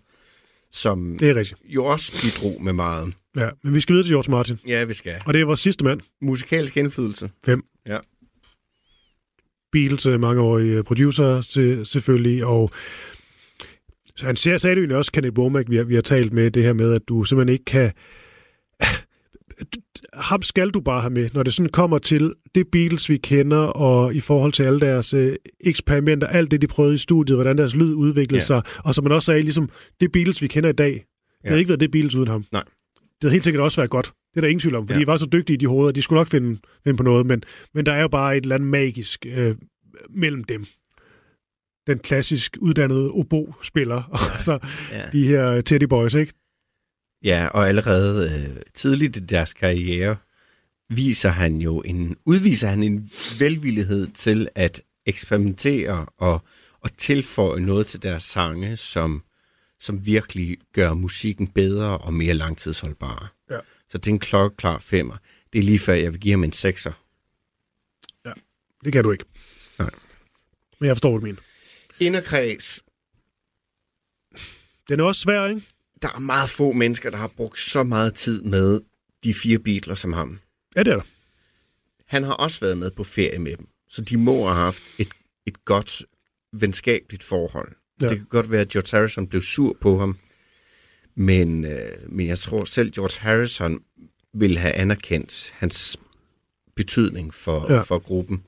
[0.70, 1.60] som Det er rigtigt.
[1.64, 3.14] jo også bidrog med meget.
[3.36, 4.58] Ja, men vi skal videre til George Martin.
[4.66, 5.14] Ja, vi skal.
[5.26, 6.00] Og det er vores sidste mand.
[6.22, 7.30] Musikalsk indflydelse.
[7.44, 7.62] Fem.
[7.86, 7.98] Ja.
[9.72, 12.70] Beatles øh, mangeårige producer til, selvfølgelig, og
[14.16, 16.62] så han siger, sagde det også, Kenneth Womack, vi har, vi har talt med det
[16.62, 17.92] her med, at du simpelthen ikke kan...
[20.14, 23.58] Ham skal du bare have med, når det sådan kommer til det Beatles, vi kender,
[23.58, 27.58] og i forhold til alle deres øh, eksperimenter, alt det, de prøvede i studiet, hvordan
[27.58, 28.44] deres lyd udviklede Ja.
[28.44, 31.02] sig, og som man også sagde, ligesom det Beatles, vi kender i dag, det
[31.44, 31.48] Ja.
[31.48, 32.44] havde ikke været det Beatles uden ham.
[32.52, 32.62] Nej.
[32.94, 34.06] Det havde helt sikkert også været godt.
[34.06, 35.00] Det er der ingen tvivl om, fordi Ja.
[35.00, 37.42] de var så dygtige i de hoveder, de skulle nok finde, finde på noget, men,
[37.74, 39.56] men der er jo bare et eller andet magisk øh,
[40.10, 40.64] mellem dem.
[41.86, 44.02] Den klassisk uddannede obo-spiller,
[44.34, 44.58] og så
[44.92, 45.02] Ja.
[45.12, 46.32] de her Teddy Boys, ikke?
[47.22, 50.16] Ja, og allerede øh, tidligt i deres karriere
[50.88, 56.40] viser han jo en, udviser han en velvillighed til at eksperimentere og,
[56.80, 59.22] og tilføje noget til deres sange, som,
[59.80, 63.28] som virkelig gør musikken bedre og mere langtidsholdbare.
[63.50, 63.58] Ja.
[63.88, 65.16] Så det er en klokkeklar femmer.
[65.52, 66.92] Det er lige før, jeg vil give ham en sekser.
[68.84, 69.24] Det kan du ikke.
[69.78, 69.90] Nej.
[70.80, 71.40] Men jeg forstår, hvad du mener.
[72.00, 72.82] Inderkreds.
[74.88, 75.62] Den er også svær, ikke?
[76.02, 78.80] Der er meget få mennesker, der har brugt så meget tid med
[79.24, 80.38] de fire Beatles som ham.
[80.76, 81.04] Ja, det er der.
[82.06, 85.08] Han har også været med på ferie med dem, så de må have haft et,
[85.46, 86.02] et godt
[86.52, 87.72] venskabeligt forhold.
[88.02, 88.08] Ja.
[88.08, 90.18] Det kan godt være, at George Harrison blev sur på ham,
[91.14, 93.80] men, øh, men jeg tror selv George Harrison
[94.34, 95.98] ville have anerkendt hans
[96.76, 97.72] betydning for.
[97.72, 97.82] Ja.
[97.82, 98.42] for gruppen.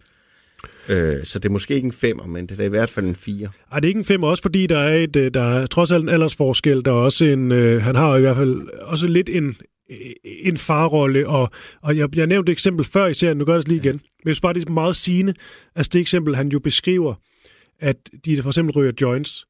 [0.88, 3.14] Øh, så det er måske ikke en femmer, men det er i hvert fald en
[3.14, 3.48] fire.
[3.72, 5.92] Ej, det er ikke en fem, også fordi der er, et, øh, der er trods
[5.92, 6.84] alt en aldersforskel.
[6.84, 9.56] Der er også en, øh, han har i hvert fald også lidt en,
[9.90, 11.50] øh, en farrolle, og,
[11.82, 13.94] og jeg, jeg nævnte et eksempel før i serien, nu gør jeg det lige igen.
[13.94, 15.34] Men jeg synes bare, det er meget sigende,
[15.74, 17.14] altså det eksempel, han jo beskriver,
[17.80, 19.44] at de for eksempel ryger joints,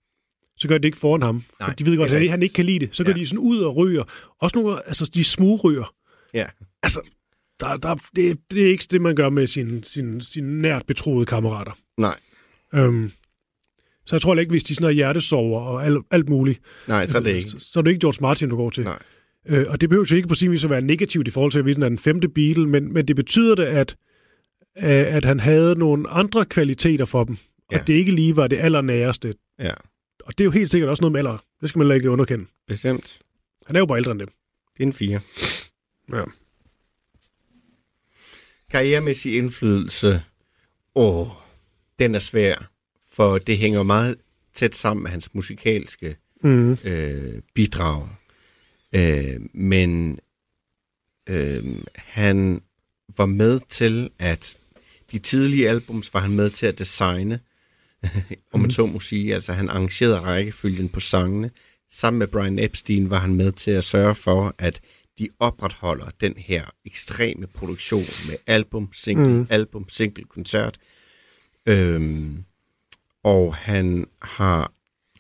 [0.57, 1.45] så gør de ikke foran ham.
[1.61, 2.89] Nej, de ved godt, det at han, ikke kan lide det.
[2.93, 3.17] Så går Ja.
[3.19, 4.03] de sådan ud og ryger.
[4.41, 5.95] Også nogle, altså de smugryger.
[6.35, 6.47] Ja.
[6.83, 7.01] Altså,
[7.61, 11.27] der, der, det, det er ikke det, man gør med sine sin, sin nært betroede
[11.27, 11.79] kammerater.
[11.97, 12.17] Nej,
[12.75, 13.13] Øhm,
[14.07, 17.19] så jeg tror ikke, hvis de sådan har hjertesover og alt, alt muligt, nej, så
[17.19, 17.49] er det ikke.
[17.49, 18.85] så, så er det ikke George Martin, du går til.
[18.85, 18.99] Nej.
[19.49, 21.59] Øh, og det behøver jo ikke på sin vis at være negativt i forhold til,
[21.59, 23.97] at hvilken er den femte Beatle, men, men det betyder det, at,
[24.79, 24.85] øh,
[25.17, 27.37] at han havde nogle andre kvaliteter for dem,
[27.73, 27.81] Ja.
[27.81, 29.35] og det ikke lige var det allernæreste.
[29.59, 29.73] Ja,
[30.25, 31.45] Og det er jo helt sikkert også noget med alder.
[31.61, 32.47] Det skal man ikke underkende.
[32.69, 33.19] bestemt.
[33.67, 34.29] Han er jo bare ældre end dem.
[34.77, 35.21] Det er en fire.
[36.13, 36.23] Ja.
[38.71, 40.23] Karrieremæssig indflydelse,
[40.95, 41.27] åh,
[41.99, 42.71] den er svær,
[43.13, 44.17] for det hænger meget
[44.55, 46.73] tæt sammen med hans musikalske Mm.
[46.85, 48.09] øh, bidrag.
[48.93, 50.19] Øh, men
[51.29, 51.65] øh,
[51.97, 52.63] han
[53.17, 54.57] var med til at
[55.13, 57.41] de tidlige albums var han med til at designe,
[58.53, 59.35] om man så må sige.
[59.35, 61.51] Altså han arrangerede rækkefølgen på sangene.
[61.91, 64.81] Sammen med Brian Epstein var han med til at sørge for, at
[65.19, 69.39] de opretholder den her ekstreme produktion med album, single, Mm.
[69.39, 69.47] mm.
[69.51, 70.79] album, single, koncert.
[71.67, 72.45] Øhm,
[73.25, 74.73] og han har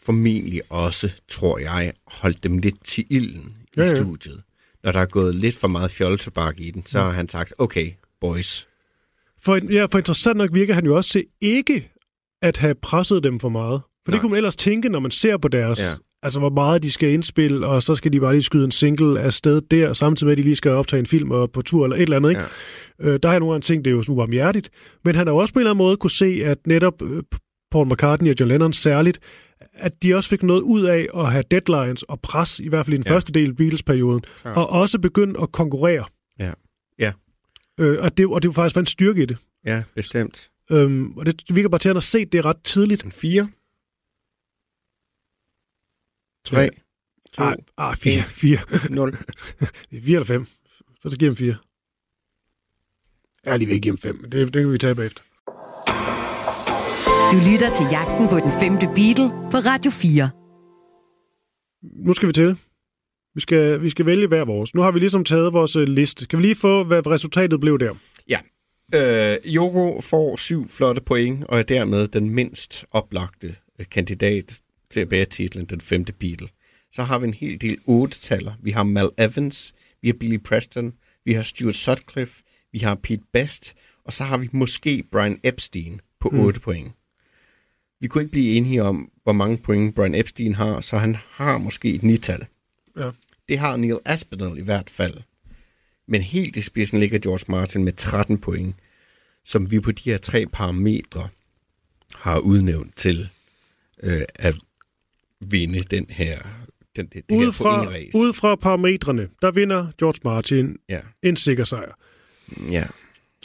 [0.03, 3.94] formentlig også, tror jeg, holdt dem lidt til ilden i Ja, ja.
[3.94, 4.42] studiet.
[4.84, 7.92] Når der er gået lidt for meget fjolletobak i den, så har han sagt, okay,
[8.20, 8.68] boys.
[9.42, 11.90] For, ja, for interessant nok virker han jo også til ikke
[12.42, 13.82] at have presset dem for meget.
[14.09, 14.16] For Nej.
[14.16, 15.80] Det kunne man ellers tænke, når man ser på deres...
[15.80, 15.94] Ja.
[16.22, 19.20] Altså, hvor meget de skal indspille, og så skal de bare lige skyde en single
[19.20, 21.84] af sted der, samtidig med, at de lige skal optage en film og på tur
[21.84, 22.42] eller et eller andet, ikke?
[23.00, 23.06] Ja.
[23.09, 24.70] Øh, der har jeg nogle gange tænkt, det er jo sådan ubarmhjertigt.
[25.04, 27.22] Men han har jo også på en eller anden måde kunne se, at netop øh,
[27.70, 29.18] Paul McCartney og John Lennon særligt,
[29.72, 32.94] at de også fik noget ud af at have deadlines og pres, i hvert fald
[32.94, 33.12] i den ja.
[33.14, 34.50] Første del af Beatles-perioden, Ja.
[34.50, 36.04] og også begyndt at konkurrere.
[36.40, 36.52] Ja.
[36.98, 37.12] Ja.
[37.80, 39.36] Øh, og, det, og det var faktisk en styrke i det.
[39.66, 40.48] Ja, bestemt.
[40.70, 43.04] Øhm, og det virker bare til, at han har set det ret tidligt.
[43.04, 43.48] En 4.
[46.49, 46.61] 3.
[46.61, 46.68] Ja.
[47.32, 47.42] 2.
[47.42, 48.59] Ah, ah, fire, fire.
[48.90, 49.11] 0.
[49.90, 50.46] Det er fire eller fem.
[51.01, 51.57] Så det giver ham fire.
[53.44, 55.22] Jeg er lige ved at give fem, men det, det kan vi tage bagefter.
[57.32, 60.30] Du lytter til Jagten på den femte Beatle på Radio 4.
[62.07, 62.57] Nu skal vi til.
[63.34, 64.74] Vi skal, vi skal vælge hver vores.
[64.74, 66.26] Nu har vi ligesom taget vores øh, liste.
[66.26, 67.94] Kan vi lige få, hvad resultatet blev der?
[68.28, 68.40] Ja.
[68.94, 74.61] Øh, Joko får syv flotte point, og er dermed den mindst oplagte øh, kandidat
[74.91, 76.49] til at bære titlen Den femte Beatle.
[76.93, 78.55] Så har vi en hel del otte-taller.
[78.62, 80.93] Vi har Mal Evans, vi har Billy Preston,
[81.24, 86.01] vi har Stuart Sutcliffe, vi har Pete Best, og så har vi måske Brian Epstein
[86.20, 86.93] på 8 point.
[88.01, 91.59] Vi kunne ikke blive enige om, hvor mange point Brian Epstein har, så han har
[91.59, 92.47] måske et nital.
[92.99, 93.11] Ja.
[93.49, 95.14] Det har Neil Aspinall i hvert fald.
[96.09, 98.76] Men helt i spidsen ligger George Martin med 13 point,
[99.45, 101.28] som vi på de her tre parametre
[102.14, 103.28] har udnævnt til
[104.03, 104.55] øh, at
[105.47, 106.39] vinde den her
[106.97, 108.18] den, det, det Ud her fra, pointrace.
[108.18, 111.01] ud fra parametrene, der vinder George Martin Ja.
[111.22, 111.93] en sikker sejr.
[112.70, 112.84] ja.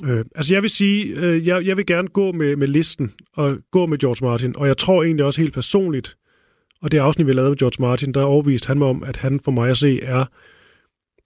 [0.03, 3.57] Øh, altså jeg vil sige, øh, jeg, jeg vil gerne gå med, med listen og
[3.71, 6.17] gå med George Martin, og jeg tror egentlig også helt personligt,
[6.81, 9.39] og det afsnit, vi lavede med George Martin, der overbeviste han mig om, at han
[9.39, 10.25] for mig at se er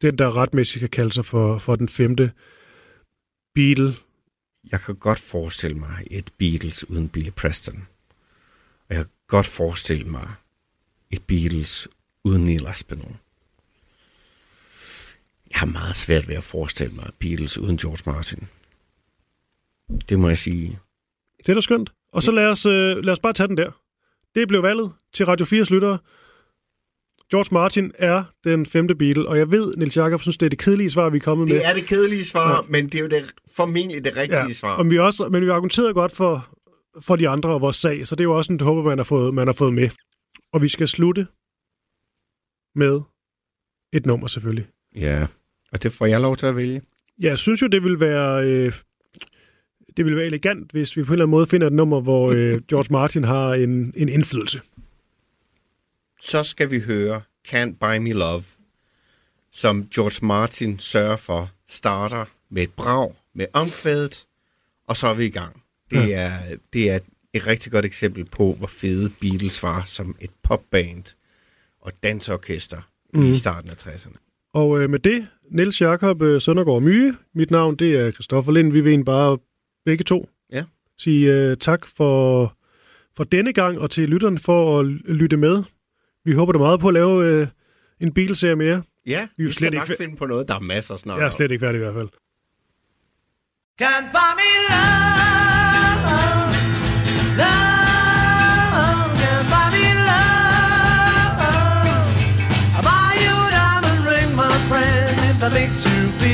[0.02, 2.32] den, der retmæssigt kan kalde sig for, for den femte
[3.56, 3.96] Beatle.
[4.72, 7.88] Jeg kan godt forestille mig et Beatles uden Billy Preston.
[8.90, 10.30] Og jeg kan godt forestille mig
[11.12, 11.88] et Beatles
[12.24, 13.16] uden Neil Aspinall.
[15.52, 18.48] Jeg har meget svært ved at forestille mig Beatles uden George Martin.
[20.10, 20.80] Det må jeg sige.
[21.38, 21.92] Det er da skønt.
[22.14, 23.72] Og så lad os, øh, lad os bare tage den der.
[24.36, 25.98] Det blev valget til Radio 4's lyttere.
[27.32, 30.60] George Martin er den femte Beatle, og jeg ved, Nils Jakob synes, det er det
[30.60, 31.56] kedelige svar, vi er kommet med.
[31.56, 32.62] Det er det kedelige svar, Ja.
[32.70, 34.54] men det er jo det, formentlig det rigtige ja.
[34.54, 34.76] svar.
[34.78, 36.48] Og vi også, men vi argumenterede godt for,
[37.02, 38.98] for de andre og vores sag, så det er jo også en, det håber, man
[38.98, 39.90] har, fået, man har fået med.
[40.54, 41.28] Og vi skal slutte
[42.76, 43.02] med
[43.94, 44.68] et nummer selvfølgelig.
[44.96, 45.28] Ja,
[45.72, 46.82] og det får jeg lov til at vælge.
[47.22, 48.46] Ja, jeg synes jo, det vil være...
[48.46, 48.74] Øh,
[49.98, 52.32] det vil være elegant, hvis vi på en eller anden måde finder et nummer, hvor
[52.32, 54.62] øh, George Martin har en, en indflydelse.
[56.22, 58.44] Så skal vi høre Can't Buy Me Love,
[59.52, 64.26] som George Martin sørger for, starter med et brag med omkvædet,
[64.88, 65.64] og så er vi i gang.
[65.92, 66.32] Det, er,
[66.74, 67.00] det er
[67.38, 71.04] et rigtig godt eksempel på, hvor fede Beatles var som et popband
[71.82, 72.82] og dansorkester
[73.14, 73.32] mm.
[73.32, 74.50] i starten af 60'erne.
[74.54, 77.16] Og øh, med det, Niels Jakob øh, Søndergaard Myge.
[77.36, 78.72] Mit navn, det er Christoffer Lind.
[78.72, 79.38] Vi vil egentlig bare
[79.86, 80.64] begge to Ja.
[80.98, 82.54] sige øh, tak for,
[83.18, 84.86] for denne gang, og til lytterne for at
[85.16, 85.64] lytte med.
[86.26, 87.48] Vi håber da meget på at lave øh,
[88.00, 88.84] en bilserie mere.
[89.06, 91.20] Ja, Vi er vi slet skal nok ikke finde på noget, der er masser snart.
[91.20, 92.08] Jeg er slet ikke færdig i hvert fald.
[93.82, 95.37] Can't buy me love,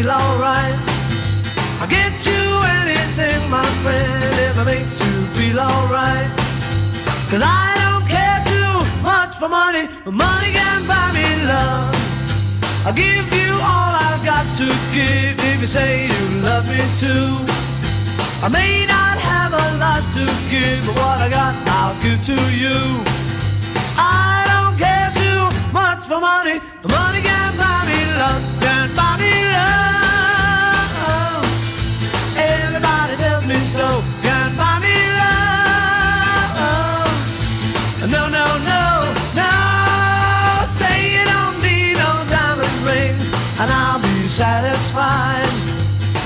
[0.04, 0.76] feel alright.
[1.80, 2.44] I'll get you
[2.82, 6.28] anything, my friend, if it makes you feel alright.
[7.32, 11.96] Cause I don't care too much for money, but money can buy me love.
[12.86, 17.32] I'll give you all I've got to give if you say you love me too.
[18.44, 22.38] I may not have a lot to give, but what I got I'll give to
[22.52, 22.80] you.
[23.96, 29.16] I don't care too much for money, but money can't buy me love, can't buy
[29.18, 29.53] me love.
[44.34, 45.46] Satisfied.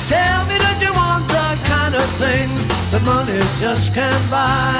[0.08, 2.55] Tell me that you want the kind of things
[2.91, 4.80] that money just can't buy.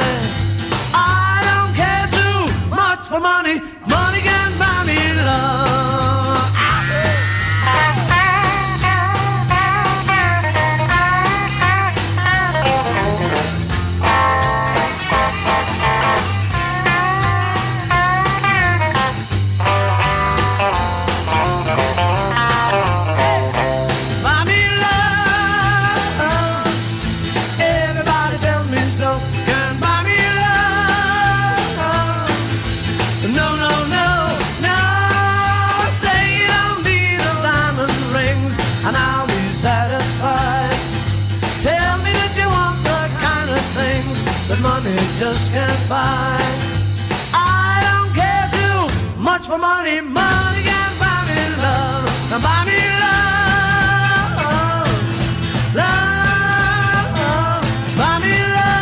[0.96, 3.60] I don't care too much for money.
[3.92, 6.27] Money can buy me love.
[45.38, 46.40] Just can't buy.
[47.34, 48.82] I don't care too
[49.22, 50.02] much for money.
[50.02, 52.06] Money can buy me love.
[52.30, 54.32] Can buy me love.
[55.82, 57.08] Love.
[58.00, 58.78] Buy me love.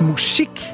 [0.00, 0.73] musik